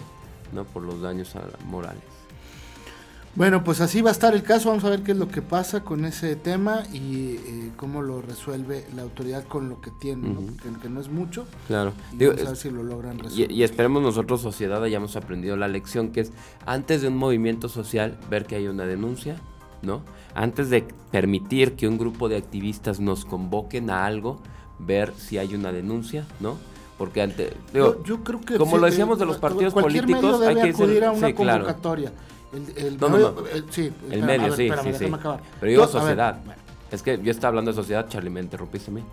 no 0.53 0.63
por 0.63 0.81
los 0.81 1.01
daños 1.01 1.35
morales. 1.65 2.20
Bueno, 3.33 3.63
pues 3.63 3.79
así 3.79 4.01
va 4.01 4.09
a 4.09 4.11
estar 4.11 4.33
el 4.33 4.43
caso. 4.43 4.69
Vamos 4.69 4.83
a 4.83 4.89
ver 4.89 5.03
qué 5.03 5.13
es 5.13 5.17
lo 5.17 5.29
que 5.29 5.41
pasa 5.41 5.83
con 5.83 6.03
ese 6.03 6.35
tema 6.35 6.83
y 6.91 7.35
eh, 7.35 7.71
cómo 7.77 8.01
lo 8.01 8.21
resuelve 8.21 8.85
la 8.93 9.03
autoridad 9.03 9.45
con 9.45 9.69
lo 9.69 9.79
que 9.79 9.89
tiene, 10.01 10.29
¿no? 10.29 10.41
que 10.81 10.89
no 10.89 10.99
es 10.99 11.09
mucho. 11.09 11.45
Claro. 11.67 11.93
Y 12.11 12.25
vamos 12.25 12.41
a 12.41 12.49
ver 12.49 12.57
si 12.57 12.69
lo 12.69 12.83
logran 12.83 13.19
resolver. 13.19 13.51
Y, 13.51 13.63
esperemos 13.63 14.03
nosotros, 14.03 14.41
sociedad, 14.41 14.83
hayamos 14.83 15.15
aprendido 15.15 15.55
la 15.55 15.69
lección 15.69 16.11
que 16.11 16.21
es 16.21 16.33
antes 16.65 17.01
de 17.01 17.07
un 17.07 17.17
movimiento 17.17 17.69
social, 17.69 18.17
ver 18.29 18.45
que 18.45 18.55
hay 18.55 18.67
una 18.67 18.85
denuncia, 18.85 19.37
¿no? 19.81 20.01
Antes 20.35 20.69
de 20.69 20.85
permitir 21.11 21.75
que 21.75 21.87
un 21.87 21.97
grupo 21.97 22.27
de 22.27 22.35
activistas 22.35 22.99
nos 22.99 23.23
convoquen 23.23 23.89
a 23.89 24.05
algo, 24.05 24.41
ver 24.77 25.13
si 25.17 25.37
hay 25.37 25.55
una 25.55 25.71
denuncia, 25.71 26.25
¿no? 26.41 26.57
Porque 26.97 27.21
ante, 27.21 27.53
yo, 27.73 28.23
creo 28.23 28.41
que 28.41 28.57
como 28.57 28.77
lo 28.77 28.85
decíamos 28.85 29.17
de 29.17 29.25
los 29.25 29.37
partidos 29.37 29.73
políticos, 29.73 30.41
hay 30.41 30.55
que 30.55 30.69
acudir 30.69 31.03
a 31.05 31.11
una 31.11 31.33
convocatoria. 31.33 32.11
El, 32.53 32.97
no, 32.99 33.09
medio, 33.09 33.31
no, 33.31 33.47
El, 33.47 33.71
sí, 33.71 33.93
el 34.09 34.23
medio, 34.23 34.53
sí, 34.55 34.69
sí, 34.83 34.93
sí. 34.93 35.11
Pero 35.59 35.71
digo 35.71 35.87
sociedad. 35.87 36.37
Es 36.91 37.01
que 37.01 37.21
yo 37.21 37.31
estaba 37.31 37.49
hablando 37.49 37.71
de 37.71 37.75
sociedad, 37.75 38.09
Charlie, 38.09 38.29
me 38.29 38.41
interrumpiste 38.41 38.91
a 38.91 38.93
mí. 38.93 39.03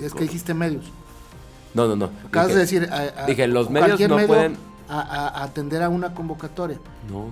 Es 0.00 0.12
que 0.12 0.24
dijiste 0.24 0.52
medios. 0.52 0.84
No, 1.72 1.86
no, 1.86 1.96
no. 1.96 2.10
Acabas 2.26 2.48
de 2.48 2.60
decir. 2.60 2.88
dije, 3.26 3.46
los 3.46 3.70
medios 3.70 3.98
no 4.08 4.18
pueden. 4.26 4.56
A, 4.88 5.42
atender 5.42 5.82
a 5.82 5.88
una 5.88 6.14
convocatoria. 6.14 6.78
No. 7.10 7.28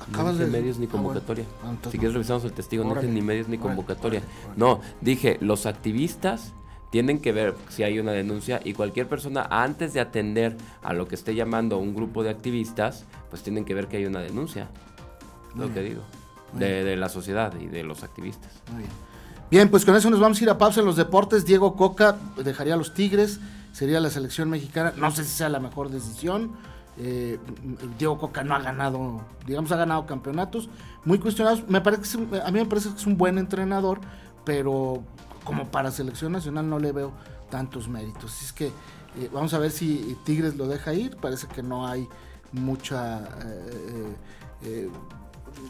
Acabas 0.00 0.34
no 0.34 0.40
dije 0.40 0.44
de 0.50 0.58
medios 0.58 0.78
ni 0.78 0.86
ah, 0.86 0.90
convocatoria. 0.90 1.44
Ah, 1.64 1.72
si 1.90 1.98
quieres 1.98 2.14
revisamos 2.14 2.44
el 2.44 2.52
testigo, 2.52 2.84
no 2.84 2.94
dije 2.94 3.06
ni 3.06 3.22
medios 3.22 3.48
ni 3.48 3.58
convocatoria. 3.58 4.22
No, 4.56 4.80
dije, 5.00 5.38
los 5.40 5.66
activistas 5.66 6.52
tienen 6.90 7.20
que 7.20 7.32
ver 7.32 7.54
si 7.68 7.82
hay 7.82 7.98
una 7.98 8.12
denuncia 8.12 8.60
y 8.64 8.72
cualquier 8.72 9.08
persona 9.08 9.46
antes 9.50 9.92
de 9.92 10.00
atender 10.00 10.56
a 10.82 10.92
lo 10.92 11.08
que 11.08 11.14
esté 11.14 11.34
llamando 11.34 11.78
un 11.78 11.94
grupo 11.94 12.22
de 12.22 12.30
activistas, 12.30 13.04
pues 13.30 13.42
tienen 13.42 13.64
que 13.64 13.74
ver 13.74 13.88
que 13.88 13.98
hay 13.98 14.06
una 14.06 14.20
denuncia. 14.20 14.68
Lo 15.54 15.72
que 15.72 15.80
digo. 15.80 16.02
De, 16.52 16.96
la 16.96 17.08
sociedad 17.08 17.52
y 17.60 17.66
de 17.66 17.82
los 17.82 18.02
activistas. 18.02 18.52
Muy 18.70 18.82
bien. 18.82 18.90
bien, 19.50 19.68
pues 19.68 19.84
con 19.84 19.94
eso 19.96 20.08
nos 20.10 20.20
vamos 20.20 20.40
a 20.40 20.44
ir 20.44 20.50
a 20.50 20.56
pausa 20.56 20.80
en 20.80 20.86
los 20.86 20.96
deportes. 20.96 21.44
Diego 21.44 21.76
Coca 21.76 22.16
dejaría 22.42 22.74
a 22.74 22.76
los 22.76 22.94
Tigres 22.94 23.40
sería 23.76 24.00
la 24.00 24.08
selección 24.08 24.48
mexicana. 24.48 24.94
No 24.96 25.10
sé 25.10 25.22
si 25.22 25.30
sea 25.30 25.50
la 25.50 25.60
mejor 25.60 25.90
decisión. 25.90 26.52
Eh, 26.98 27.38
Diego 27.98 28.16
Coca 28.16 28.42
no 28.42 28.54
ha 28.54 28.60
ganado, 28.60 29.20
digamos, 29.46 29.70
ha 29.70 29.76
ganado 29.76 30.06
campeonatos 30.06 30.70
muy 31.04 31.18
cuestionados. 31.18 31.68
Me 31.68 31.82
parece 31.82 32.16
a 32.42 32.50
mí 32.50 32.58
me 32.58 32.64
parece 32.64 32.88
que 32.88 32.96
es 32.96 33.06
un 33.06 33.18
buen 33.18 33.36
entrenador, 33.36 34.00
pero 34.46 35.02
como 35.46 35.70
para 35.70 35.90
selección 35.90 36.32
nacional 36.32 36.68
no 36.68 36.78
le 36.78 36.92
veo 36.92 37.12
tantos 37.48 37.88
méritos. 37.88 38.34
Así 38.34 38.44
es 38.44 38.52
que 38.52 38.66
eh, 38.66 39.30
vamos 39.32 39.54
a 39.54 39.58
ver 39.58 39.70
si 39.70 40.18
Tigres 40.24 40.56
lo 40.56 40.68
deja 40.68 40.92
ir. 40.92 41.16
Parece 41.16 41.46
que 41.46 41.62
no 41.62 41.86
hay 41.86 42.06
mucha 42.52 43.20
eh, 43.44 44.16
eh, 44.64 44.90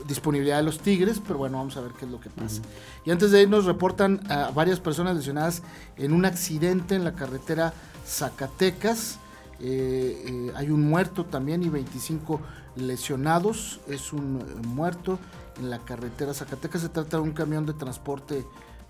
disponibilidad 0.09 0.57
de 0.57 0.63
los 0.65 0.81
Tigres, 0.81 1.21
pero 1.25 1.39
bueno, 1.39 1.59
vamos 1.59 1.77
a 1.77 1.83
ver 1.83 1.93
qué 1.93 2.07
es 2.07 2.11
lo 2.11 2.19
que 2.19 2.31
pasa. 2.31 2.63
Y 3.05 3.11
antes 3.13 3.31
de 3.31 3.43
irnos 3.43 3.67
reportan 3.67 4.21
a 4.31 4.51
varias 4.51 4.81
personas 4.81 5.15
lesionadas 5.15 5.63
en 5.97 6.13
un 6.13 6.25
accidente 6.25 6.97
en 6.97 7.05
la 7.05 7.15
carretera 7.15 7.73
Zacatecas. 8.05 9.19
hay 9.61 10.71
un 10.71 10.89
muerto 10.89 11.25
también 11.27 11.63
y 11.63 11.69
25 11.69 12.41
lesionados. 12.77 13.81
Es 13.89 14.13
un 14.13 14.43
muerto 14.67 15.19
en 15.59 15.71
la 15.71 15.79
carretera 15.81 16.35
Zacatecas. 16.35 16.83
Se 16.83 16.89
trata 16.89 17.19
de 17.19 17.23
un 17.23 17.33
camión 17.33 17.67
de 17.67 17.75
transporte 17.75 18.45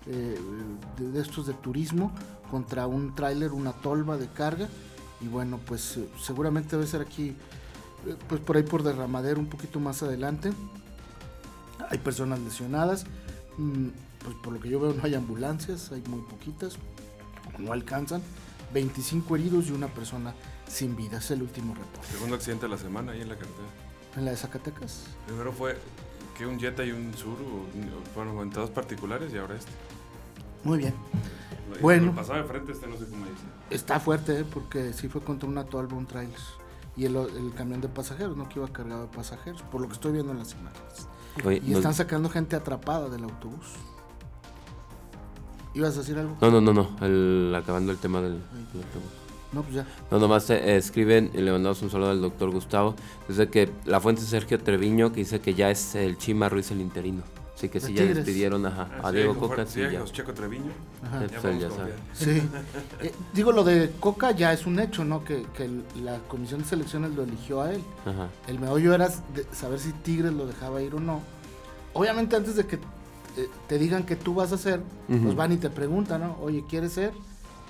de, 0.07 1.19
estos 1.19 1.47
de 1.47 1.53
turismo 1.53 2.11
contra 2.49 2.87
un 2.87 3.15
tráiler, 3.15 3.51
una 3.51 3.73
tolva 3.73 4.17
de 4.17 4.27
carga. 4.27 4.67
Y 5.21 5.27
bueno, 5.27 5.59
pues 5.65 5.99
seguramente 6.21 6.75
debe 6.75 6.87
ser 6.87 7.01
aquí 7.01 7.35
pues 8.29 8.39
por 8.41 8.55
ahí 8.57 8.63
por 8.63 8.83
derramadero 8.83 9.39
un 9.39 9.47
poquito 9.47 9.79
más 9.79 10.03
adelante. 10.03 10.51
Hay 11.89 11.97
personas 11.97 12.39
lesionadas. 12.39 13.05
Mm, 13.57 13.87
pues 14.23 14.35
por 14.43 14.53
lo 14.53 14.59
que 14.59 14.69
yo 14.69 14.79
veo 14.79 14.93
no 14.93 15.03
hay 15.03 15.15
ambulancias, 15.15 15.91
hay 15.91 16.03
muy 16.09 16.21
poquitas, 16.21 16.77
no 17.57 17.71
alcanzan. 17.71 18.21
25 18.73 19.35
heridos 19.35 19.67
y 19.67 19.71
una 19.71 19.87
persona 19.87 20.33
sin 20.67 20.95
vida, 20.95 21.19
es 21.19 21.31
el 21.31 21.41
último 21.41 21.73
reporte. 21.73 22.07
Segundo 22.11 22.35
accidente 22.35 22.65
de 22.65 22.69
la 22.69 22.77
semana 22.77 23.13
ahí 23.13 23.21
en 23.21 23.29
la 23.29 23.35
carretera. 23.35 23.67
¿En 24.17 24.25
la 24.25 24.31
de 24.31 24.37
Zacatecas? 24.37 25.03
Primero 25.25 25.53
fue 25.53 25.77
que 26.37 26.45
un 26.45 26.59
Jetta 26.59 26.83
y 26.83 26.91
un 26.91 27.13
Sur 27.13 27.37
fueron 28.13 28.37
en 28.39 28.49
todos 28.49 28.69
particulares 28.69 29.33
y 29.33 29.37
ahora 29.37 29.55
este. 29.55 29.71
Muy 30.67 30.79
bien. 30.79 30.93
bueno. 31.81 32.13
Pasaba 32.13 32.39
de 32.39 32.43
frente 32.43 32.73
este 32.73 32.87
no 32.87 32.97
sé 32.97 33.05
cómo 33.05 33.25
dice. 33.25 33.43
Está 33.69 33.99
fuerte, 33.99 34.41
¿eh? 34.41 34.45
porque 34.53 34.91
sí 34.91 35.07
fue 35.07 35.21
contra 35.21 35.47
una 35.47 35.63
Tolva, 35.63 35.95
un 35.95 36.05
trailer 36.05 36.37
y 36.97 37.05
el, 37.05 37.53
camión 37.55 37.79
de 37.79 37.87
pasajeros, 37.87 38.35
no 38.35 38.49
que 38.49 38.59
iba 38.59 38.67
cargado 38.67 39.03
de 39.03 39.07
pasajeros, 39.07 39.61
por 39.61 39.79
lo 39.79 39.87
que 39.87 39.93
estoy 39.93 40.11
viendo 40.13 40.31
en 40.31 40.39
las 40.39 40.55
imágenes. 40.55 41.63
y 41.63 41.73
están 41.73 41.93
sacando 41.93 42.27
gente 42.27 42.55
atrapada 42.55 43.07
del 43.07 43.23
autobús. 43.23 43.75
¿Ibas 45.75 45.95
a 45.95 45.99
decir 45.99 46.17
algo? 46.17 46.35
No, 46.41 46.49
no, 46.49 46.59
no, 46.59 46.73
no, 46.73 47.05
el, 47.05 47.53
acabando 47.55 47.91
el 47.91 47.99
tema 47.99 48.19
del, 48.19 48.33
autobús. 48.33 49.11
No, 49.53 49.61
pues 49.61 49.75
ya. 49.75 49.87
No, 50.11 50.19
nomás 50.19 50.49
eh, 50.49 50.75
escriben 50.75 51.31
y 51.33 51.37
le 51.37 51.51
mandamos 51.51 51.81
un 51.81 51.89
saludo 51.89 52.09
al 52.09 52.19
doctor 52.19 52.51
Gustavo. 52.51 52.95
Dice 53.29 53.47
que 53.47 53.71
la 53.85 54.01
fuente 54.01 54.23
Sergio 54.23 54.59
Treviño 54.59 55.13
que 55.13 55.21
dice 55.21 55.39
que 55.39 55.53
ya 55.53 55.69
es 55.69 55.95
el 55.95 56.17
Chima 56.17 56.49
Ruiz 56.49 56.71
el 56.71 56.81
interino. 56.81 57.21
Sí, 57.57 57.69
que 57.69 57.79
sí, 57.79 57.91
ya 57.91 58.05
despidieron 58.05 58.63
ajá, 58.67 58.87
a 59.01 59.11
Diego 59.11 59.35
Coca. 59.35 59.65
Sí, 59.65 59.81
ya. 59.81 60.03
Checo 60.05 60.31
Treviño. 60.31 60.71
Ajá. 61.03 61.25
Pues, 61.41 61.59
ya 61.59 61.69
sí. 62.13 62.43
Eh, 63.01 63.11
digo, 63.33 63.51
lo 63.51 63.63
de 63.63 63.91
Coca 63.99 64.29
ya 64.31 64.53
es 64.53 64.67
un 64.67 64.79
hecho, 64.79 65.03
¿no? 65.03 65.23
Que, 65.23 65.43
que 65.55 65.67
la 65.99 66.19
comisión 66.27 66.61
de 66.61 66.67
selecciones 66.67 67.15
lo 67.15 67.23
eligió 67.23 67.63
a 67.63 67.73
él. 67.73 67.81
Ajá. 68.05 68.29
El 68.47 68.59
meollo 68.59 68.93
era 68.93 69.09
saber 69.51 69.79
si 69.79 69.91
Tigres 69.91 70.33
lo 70.33 70.45
dejaba 70.45 70.83
ir 70.83 70.93
o 70.93 70.99
no. 70.99 71.21
Obviamente, 71.93 72.35
antes 72.35 72.55
de 72.55 72.67
que 72.67 72.75
eh, 72.75 73.49
te 73.67 73.79
digan 73.79 74.05
que 74.05 74.15
tú 74.15 74.35
vas 74.35 74.51
a 74.51 74.55
hacer, 74.55 74.79
pues 75.07 75.35
van 75.35 75.51
y 75.51 75.57
te 75.57 75.71
preguntan, 75.71 76.21
¿no? 76.21 76.37
Oye, 76.39 76.63
¿quieres 76.69 76.93
ser? 76.93 77.11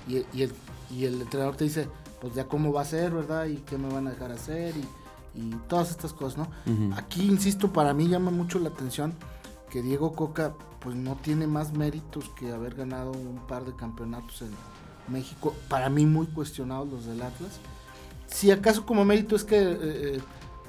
Y, 0.06 0.18
y, 0.34 0.42
el, 0.42 0.52
y 0.90 1.06
el 1.06 1.22
entrenador 1.22 1.56
te 1.56 1.64
dice, 1.64 1.88
pues 2.20 2.34
ya 2.34 2.44
cómo 2.44 2.74
va 2.74 2.82
a 2.82 2.84
ser, 2.84 3.10
¿verdad? 3.12 3.46
Y 3.46 3.56
qué 3.56 3.78
me 3.78 3.90
van 3.90 4.06
a 4.06 4.10
dejar 4.10 4.32
hacer 4.32 4.74
y, 4.76 5.40
y 5.40 5.50
todas 5.66 5.90
estas 5.90 6.12
cosas, 6.12 6.36
¿no? 6.38 6.94
Aquí, 6.94 7.26
insisto, 7.26 7.72
para 7.72 7.94
mí 7.94 8.06
llama 8.06 8.30
mucho 8.30 8.58
la 8.58 8.68
atención 8.68 9.14
que 9.70 9.82
Diego 9.82 10.12
Coca 10.12 10.54
pues 10.80 10.96
no 10.96 11.16
tiene 11.16 11.46
más 11.46 11.72
méritos 11.72 12.28
que 12.30 12.52
haber 12.52 12.74
ganado 12.74 13.12
un 13.12 13.40
par 13.46 13.64
de 13.64 13.74
campeonatos 13.74 14.42
en 14.42 14.50
México, 15.08 15.54
para 15.68 15.88
mí 15.88 16.06
muy 16.06 16.26
cuestionados 16.26 16.88
los 16.88 17.06
del 17.06 17.22
Atlas. 17.22 17.60
Si 18.26 18.50
acaso 18.50 18.84
como 18.84 19.04
mérito 19.04 19.36
es 19.36 19.44
que 19.44 19.58
eh, 19.58 19.78
eh, 19.80 20.20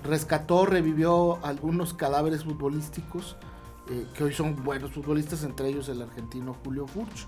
rescató, 0.04 0.66
revivió 0.66 1.44
algunos 1.46 1.94
cadáveres 1.94 2.44
futbolísticos, 2.44 3.36
eh, 3.90 4.08
que 4.14 4.24
hoy 4.24 4.34
son 4.34 4.64
buenos 4.64 4.92
futbolistas, 4.92 5.44
entre 5.44 5.70
ellos 5.70 5.90
el 5.90 6.02
argentino 6.02 6.56
Julio 6.64 6.88
Furch. 6.88 7.28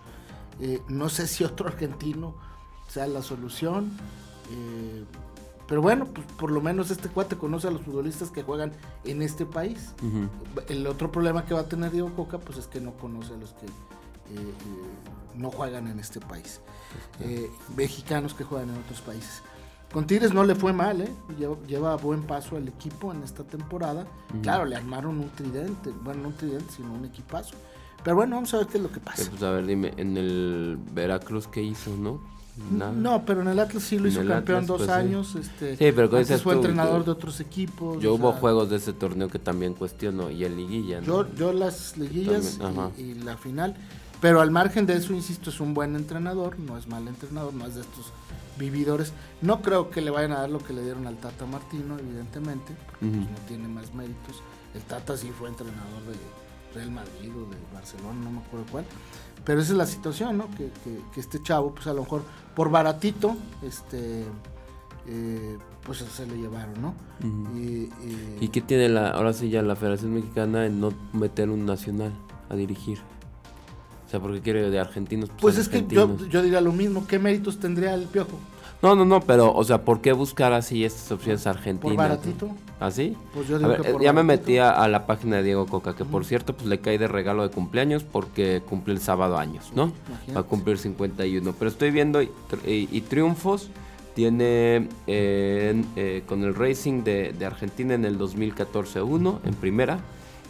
no 0.88 1.10
sé 1.10 1.28
si 1.28 1.44
otro 1.44 1.68
argentino 1.70 2.36
sea 2.88 3.08
la 3.08 3.22
solución. 3.22 3.92
Pero 5.72 5.82
bueno, 5.82 6.04
pues 6.04 6.28
por 6.38 6.52
lo 6.52 6.60
menos 6.60 6.92
este 6.92 7.08
cuate 7.08 7.38
conoce 7.38 7.70
a 7.70 7.72
los 7.72 7.82
futbolistas 7.84 8.30
que 8.30 8.44
juegan 8.44 8.74
en 9.06 9.22
este 9.22 9.46
país. 9.46 9.94
El 10.68 10.86
otro 10.86 11.14
problema 11.14 11.46
que 11.46 11.54
va 11.54 11.62
a 11.62 11.70
tener 11.70 11.92
Diego 11.92 12.14
Coca, 12.14 12.40
pues 12.40 12.58
es 12.58 12.68
que 12.68 12.82
no 12.82 12.92
conoce 12.92 13.36
a 13.36 13.38
los 13.38 13.54
que 13.54 13.68
eh, 13.68 13.70
eh, 14.36 14.54
no 15.34 15.50
juegan 15.50 15.88
en 15.88 15.98
este 15.98 16.20
país. 16.20 16.60
Eh, 17.22 17.50
mexicanos 17.78 18.34
que 18.34 18.44
juegan 18.44 18.70
en 18.70 18.80
otros 18.80 19.00
países. 19.00 19.44
Con 19.94 20.06
Tigres 20.06 20.34
no 20.34 20.44
le 20.44 20.56
fue 20.56 20.74
mal, 20.74 21.00
¿eh? 21.00 21.12
lleva, 21.66 21.96
buen 21.96 22.24
paso 22.24 22.58
el 22.58 22.68
equipo 22.68 23.14
en 23.14 23.24
esta 23.24 23.46
temporada. 23.46 24.06
Claro, 24.42 24.66
le 24.66 24.76
armaron 24.76 25.20
un 25.20 25.30
tridente, 25.30 25.92
bueno, 26.04 26.24
no 26.24 26.28
un 26.28 26.36
tridente, 26.36 26.70
sino 26.76 26.92
un 26.92 27.06
equipazo. 27.06 27.56
Pero 28.04 28.18
bueno, 28.18 28.36
vamos 28.36 28.54
a 28.54 28.58
ver 28.58 28.68
qué 28.68 28.76
es 28.78 28.84
lo 28.84 28.92
que 28.92 29.00
pasa. 29.00 29.30
Pues 29.30 29.42
a 29.42 29.52
ver, 29.52 29.66
dime, 29.66 29.94
en 29.96 30.18
el 30.18 30.78
Veracruz, 30.92 31.48
¿qué 31.48 31.64
hizo, 31.64 31.96
no? 31.96 32.20
No, 32.58 33.26
pero 33.26 33.42
en 33.42 33.48
el 33.48 33.60
Atlas 33.60 33.84
sí 33.84 33.98
lo 33.98 34.08
hizo 34.08 34.26
campeón 34.26 34.66
dos 34.66 34.80
pues, 34.80 34.90
años. 34.90 35.36
Este, 35.36 35.78
sí, 35.78 35.92
pero 35.96 36.10
fue 36.40 36.56
entrenador 36.56 37.06
de 37.06 37.12
otros 37.12 37.40
equipos. 37.40 38.02
Yo 38.02 38.14
hubo 38.16 38.32
juegos 38.34 38.70
de 38.70 38.78
ese 38.78 38.94
torneo 38.94 39.30
que 39.30 39.40
también 39.40 39.74
cuestiono 39.74 40.30
y 40.30 40.44
el 40.44 40.56
liguilla. 40.56 41.02
Yo, 41.02 41.34
yo 41.36 41.54
las 41.54 41.98
liguillas 41.98 42.60
y, 42.98 43.16
la 43.16 43.38
final. 43.38 43.76
Pero 44.20 44.42
al 44.42 44.52
margen 44.52 44.86
de 44.86 44.98
eso, 44.98 45.14
insisto, 45.14 45.50
es 45.50 45.60
un 45.60 45.74
buen 45.74 45.96
entrenador, 45.96 46.60
no 46.60 46.78
es 46.78 46.88
mal 46.88 47.08
entrenador, 47.08 47.56
no 47.56 47.66
es 47.66 47.74
de 47.74 47.82
estos 47.82 48.14
vividores. 48.60 49.14
No 49.42 49.64
creo 49.64 49.90
que 49.90 50.02
le 50.02 50.12
vayan 50.12 50.34
a 50.34 50.42
dar 50.42 50.50
lo 50.50 50.60
que 50.60 50.74
le 50.74 50.84
dieron 50.84 51.08
al 51.08 51.18
Tata 51.18 51.48
Martino, 51.48 51.98
evidentemente, 51.98 52.74
porque 52.86 53.08
pues, 53.08 53.30
no 53.32 53.38
tiene 53.48 53.68
más 53.68 53.94
méritos. 53.96 54.44
El 54.76 54.84
Tata 54.84 55.18
sí 55.18 55.32
fue 55.32 55.50
entrenador 55.50 56.04
de 56.06 56.76
Real 56.76 56.92
Madrid 56.92 57.32
o 57.36 57.50
de 57.50 57.58
Barcelona, 57.74 58.20
no 58.24 58.32
me 58.32 58.40
acuerdo 58.40 58.66
cuál. 58.72 58.86
Pero 59.46 59.62
esa 59.62 59.72
es 59.72 59.78
la 59.78 59.86
situación, 59.86 60.38
¿no? 60.38 60.48
Que, 60.52 60.70
que, 61.14 61.20
este 61.20 61.42
chavo, 61.42 61.74
pues 61.74 61.88
a 61.88 61.94
lo 61.94 62.02
mejor 62.02 62.24
por 62.56 62.70
baratito, 62.70 63.36
este, 63.64 64.24
eh, 65.08 65.58
pues 65.84 66.00
se 66.00 66.26
lo 66.28 66.36
llevaron, 66.36 66.82
¿no? 66.82 66.94
y, 67.56 68.48
qué 68.50 68.62
tiene 68.62 68.90
la, 68.90 69.10
ahora 69.10 69.34
sí 69.34 69.50
ya 69.50 69.62
la 69.62 69.76
Federación 69.76 70.14
Mexicana 70.14 70.66
en 70.66 70.80
no 70.80 70.92
meter 71.14 71.50
un 71.50 71.66
nacional 71.66 72.12
a 72.50 72.56
dirigir? 72.56 73.00
O 74.06 74.10
sea, 74.12 74.20
porque 74.20 74.42
quiere 74.42 74.70
de 74.70 74.80
argentinos. 74.80 75.30
Pues, 75.30 75.56
pues 75.56 75.58
es 75.58 75.70
que 75.70 75.86
yo, 75.88 76.18
yo 76.28 76.42
diría 76.42 76.62
lo 76.62 76.74
mismo, 76.74 77.08
¿qué 77.08 77.18
méritos 77.18 77.60
tendría 77.60 77.94
el 77.94 78.04
Piojo? 78.06 78.38
No, 78.82 78.96
no, 78.96 79.06
no, 79.06 79.22
pero, 79.22 79.54
o 79.54 79.64
sea, 79.64 79.84
¿por 79.84 80.02
qué 80.02 80.12
buscar 80.12 80.54
así 80.54 80.84
estas 80.84 81.12
opciones 81.12 81.46
argentinas? 81.46 81.96
¿Por 81.96 81.98
baratito? 81.98 82.50
¿Así? 82.80 83.16
Pues 83.32 83.48
yo 83.48 83.60
digo 83.60 83.76
que 83.76 84.04
ya 84.04 84.12
me 84.12 84.24
metí 84.24 84.58
a, 84.58 84.88
la 84.88 85.06
página 85.06 85.38
de 85.38 85.44
Diego 85.44 85.68
Coca, 85.68 85.96
que 85.96 86.04
por 86.04 86.26
cierto, 86.26 86.56
pues 86.56 86.68
le 86.68 86.80
cae 86.80 86.98
de 86.98 87.08
regalo 87.08 87.44
de 87.44 87.54
cumpleaños 87.54 88.04
porque 88.04 88.64
cumple 88.68 88.96
el 88.96 89.00
sábado 89.00 89.38
años, 89.38 89.72
¿no? 89.76 89.92
Va 90.36 90.40
a 90.40 90.44
cumplir 90.44 90.80
51. 90.80 91.54
Pero 91.60 91.70
estoy 91.70 91.92
viendo 91.92 92.24
y, 92.24 93.02
triunfos 93.02 93.70
tiene 94.16 94.90
eh, 95.06 95.84
eh, 95.96 96.24
con 96.26 96.44
el 96.44 96.56
Racing 96.56 97.04
de, 97.04 97.36
Argentina 97.46 97.94
en 97.94 98.04
el 98.04 98.18
2014 98.18 99.02
uno 99.04 99.40
en 99.46 99.54
primera 99.54 100.00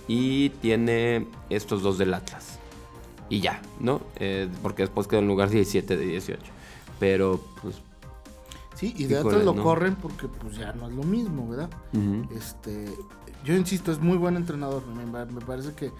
y 0.07 0.49
tiene 0.61 1.27
estos 1.49 1.83
dos 1.83 1.97
del 1.97 2.13
Atlas. 2.13 2.59
Y 3.29 3.41
ya, 3.41 3.61
¿no? 3.81 4.01
Eh, 4.19 4.47
porque 4.61 4.83
después 4.83 5.07
quedó 5.07 5.19
en 5.19 5.27
lugar 5.27 5.49
17 5.49 5.97
de 5.97 6.05
18. 6.05 6.41
Pero 6.97 7.41
pues 7.61 7.81
Sí, 8.81 8.95
y 8.97 9.05
de 9.05 9.19
Atlas 9.19 9.45
lo 9.45 9.55
corren 9.55 9.95
porque 9.95 10.27
pues 10.27 10.57
ya 10.57 10.73
no 10.73 10.87
es 10.87 10.95
lo 10.95 11.03
mismo, 11.03 11.47
¿verdad? 11.47 11.69
este, 12.35 12.91
yo 13.45 13.55
insisto, 13.55 13.91
es 13.91 13.99
muy 13.99 14.17
buen 14.17 14.35
entrenador, 14.35 14.81
me, 14.87 15.41
parece 15.41 15.73
que, 15.73 15.91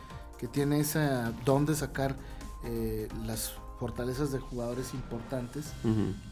tiene 0.47 0.79
esa 0.79 1.31
don 1.45 1.67
de 1.67 1.75
sacar 1.75 2.15
eh, 2.63 3.07
las 3.27 3.53
fortalezas 3.79 4.31
de 4.31 4.39
jugadores 4.39 4.95
importantes 4.95 5.73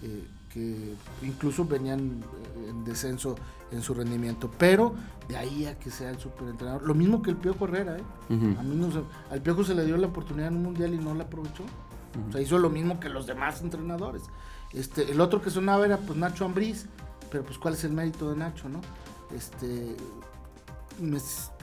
eh, 0.01 0.27
que 0.51 0.95
incluso 1.21 1.65
venían 1.65 2.23
eh, 2.23 2.69
en 2.69 2.83
descenso 2.83 3.35
en 3.71 3.83
su 3.83 3.93
rendimiento, 3.93 4.49
pero 4.57 4.95
de 5.27 5.37
ahí 5.37 5.67
a 5.67 5.77
que 5.77 5.91
sea 5.91 6.09
el 6.09 6.17
superentrenador, 6.17 6.81
lo 6.81 6.95
mismo 6.95 7.21
que 7.21 7.29
el 7.29 7.37
Piojo 7.37 7.65
Herrera, 7.65 7.95
¿eh? 7.95 8.03
A 8.31 8.63
mí 8.63 8.75
no 8.75 8.89
al 9.29 9.41
Piojo 9.43 9.63
se 9.63 9.75
le 9.75 9.85
dio 9.85 9.97
la 9.97 10.07
oportunidad 10.07 10.47
en 10.47 10.55
un 10.55 10.63
mundial 10.63 10.95
y 10.95 10.97
no 10.97 11.13
la 11.13 11.25
aprovechó. 11.25 11.63
O 12.27 12.31
sea, 12.31 12.41
hizo 12.41 12.57
lo 12.57 12.71
mismo 12.71 12.99
que 12.99 13.09
los 13.09 13.27
demás 13.27 13.61
entrenadores. 13.61 14.23
Este, 14.73 15.11
el 15.11 15.19
otro 15.21 15.41
que 15.41 15.49
sonaba 15.49 15.85
era 15.85 15.97
pues 15.97 16.17
Nacho 16.17 16.45
Ambriz, 16.45 16.85
pero 17.31 17.43
pues 17.43 17.57
cuál 17.57 17.73
es 17.73 17.83
el 17.83 17.91
mérito 17.91 18.29
de 18.29 18.37
Nacho, 18.37 18.69
¿no? 18.69 18.81
Este, 19.35 19.95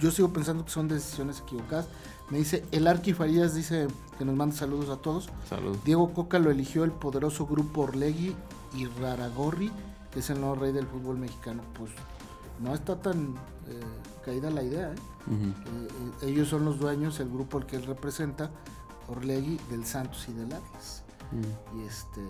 yo 0.01 0.11
sigo 0.11 0.33
pensando 0.33 0.65
que 0.65 0.71
son 0.71 0.89
decisiones 0.89 1.41
equivocadas. 1.41 1.87
Me 2.31 2.39
dice, 2.39 2.65
el 2.73 2.87
Arqui 2.87 3.13
Farías 3.13 3.55
dice 3.55 3.87
que 4.19 4.25
nos 4.25 4.35
manda 4.35 4.57
saludos 4.57 4.89
a 4.91 5.01
todos. 5.01 5.29
Saludos. 5.49 5.79
Diego 5.85 6.13
Coca 6.13 6.39
lo 6.39 6.51
eligió 6.51 6.85
el 6.85 6.91
poderoso 6.91 7.47
grupo 7.47 7.83
Orlegui 7.83 8.35
Iraragorri, 8.75 9.71
que 10.11 10.21
es 10.21 10.31
el 10.31 10.41
nuevo 10.41 10.57
rey 10.57 10.73
del 10.73 10.87
fútbol 10.87 11.19
mexicano. 11.19 11.63
Pues 11.79 11.93
no 12.61 12.75
está 12.75 13.01
tan 13.01 13.35
eh, 13.69 13.81
caída 14.25 14.51
la 14.51 14.63
idea. 14.63 14.91
¿eh? 14.91 14.97
Eh, 15.31 16.29
ellos 16.29 16.49
son 16.49 16.65
los 16.65 16.79
dueños, 16.81 17.21
el 17.21 17.29
grupo 17.29 17.59
al 17.59 17.67
que 17.67 17.77
él 17.77 17.85
representa, 17.85 18.51
Orlegui, 19.09 19.61
del 19.71 19.85
Santos 19.85 20.27
y 20.29 20.33
del 20.33 20.53
Atlas. 20.53 21.03
Y 21.77 21.83
este, 21.83 22.23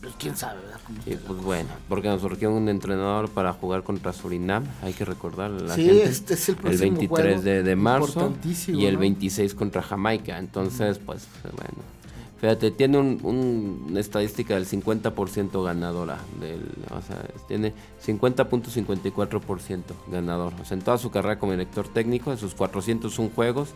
pues 0.00 0.14
quién 0.18 0.36
sabe, 0.36 0.60
¿verdad? 0.60 0.80
pues 1.26 1.42
bueno, 1.42 1.70
porque 1.88 2.08
nos 2.08 2.20
surgió 2.20 2.52
un 2.52 2.68
entrenador 2.68 3.28
para 3.30 3.52
jugar 3.52 3.82
contra 3.82 4.12
Surinam, 4.12 4.64
hay 4.82 4.92
que 4.92 5.04
recordar 5.04 5.50
la 5.50 5.74
sí, 5.74 5.86
gente. 5.86 6.04
Este 6.04 6.34
es 6.34 6.48
el, 6.48 6.56
el 6.64 6.78
23 6.78 7.42
de, 7.42 7.76
marzo 7.76 8.32
y 8.68 8.86
el 8.86 8.96
26 8.96 9.54
contra 9.54 9.82
Jamaica. 9.82 10.38
Entonces, 10.38 10.98
pues 10.98 11.26
bueno. 11.42 11.98
Fíjate, 12.40 12.70
tiene 12.70 12.98
un, 12.98 13.84
una 13.88 13.98
estadística 13.98 14.54
del 14.54 14.66
50% 14.66 15.64
ganadora. 15.64 16.18
Del, 16.40 16.60
o 16.96 17.02
sea, 17.02 17.20
tiene 17.48 17.74
50.54% 18.06 19.80
ganador. 20.12 20.52
O 20.60 20.64
sea, 20.64 20.76
en 20.76 20.84
toda 20.84 20.98
su 20.98 21.10
carrera 21.10 21.40
como 21.40 21.52
director 21.52 21.88
técnico, 21.88 22.30
de 22.30 22.36
sus 22.36 22.54
401 22.54 23.32
juegos, 23.34 23.70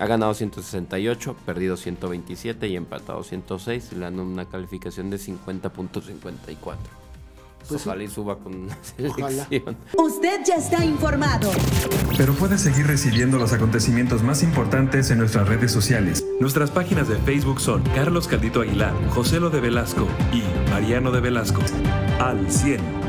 ha 0.00 0.06
ganado 0.06 0.32
168, 0.32 1.36
perdido 1.44 1.76
127 1.76 2.68
y 2.68 2.76
empatado 2.76 3.22
106. 3.22 3.92
Le 3.92 4.00
dan 4.00 4.18
una 4.18 4.46
calificación 4.46 5.10
de 5.10 5.18
50.54. 5.18 6.76
Pues 7.68 7.86
Ojalá 7.86 8.02
y 8.02 8.08
suba 8.08 8.38
con 8.38 8.54
una 8.54 8.78
selección. 8.82 9.76
Usted 9.98 10.40
ya 10.46 10.54
está 10.54 10.84
informado. 10.84 11.50
Pero 12.16 12.32
puede 12.32 12.56
seguir 12.56 12.86
recibiendo 12.86 13.38
los 13.38 13.52
acontecimientos 13.52 14.22
más 14.22 14.42
importantes 14.42 15.10
en 15.10 15.18
nuestras 15.18 15.46
redes 15.46 15.70
sociales. 15.70 16.24
Nuestras 16.40 16.70
páginas 16.70 17.06
de 17.06 17.16
Facebook 17.16 17.60
son 17.60 17.82
Carlos 17.94 18.26
Caldito 18.26 18.62
Aguilar, 18.62 18.94
José 19.10 19.38
Lo 19.38 19.50
de 19.50 19.60
Velasco 19.60 20.08
y 20.32 20.42
Mariano 20.70 21.10
de 21.12 21.20
Velasco. 21.20 21.60
Al 22.18 22.50
100. 22.50 22.99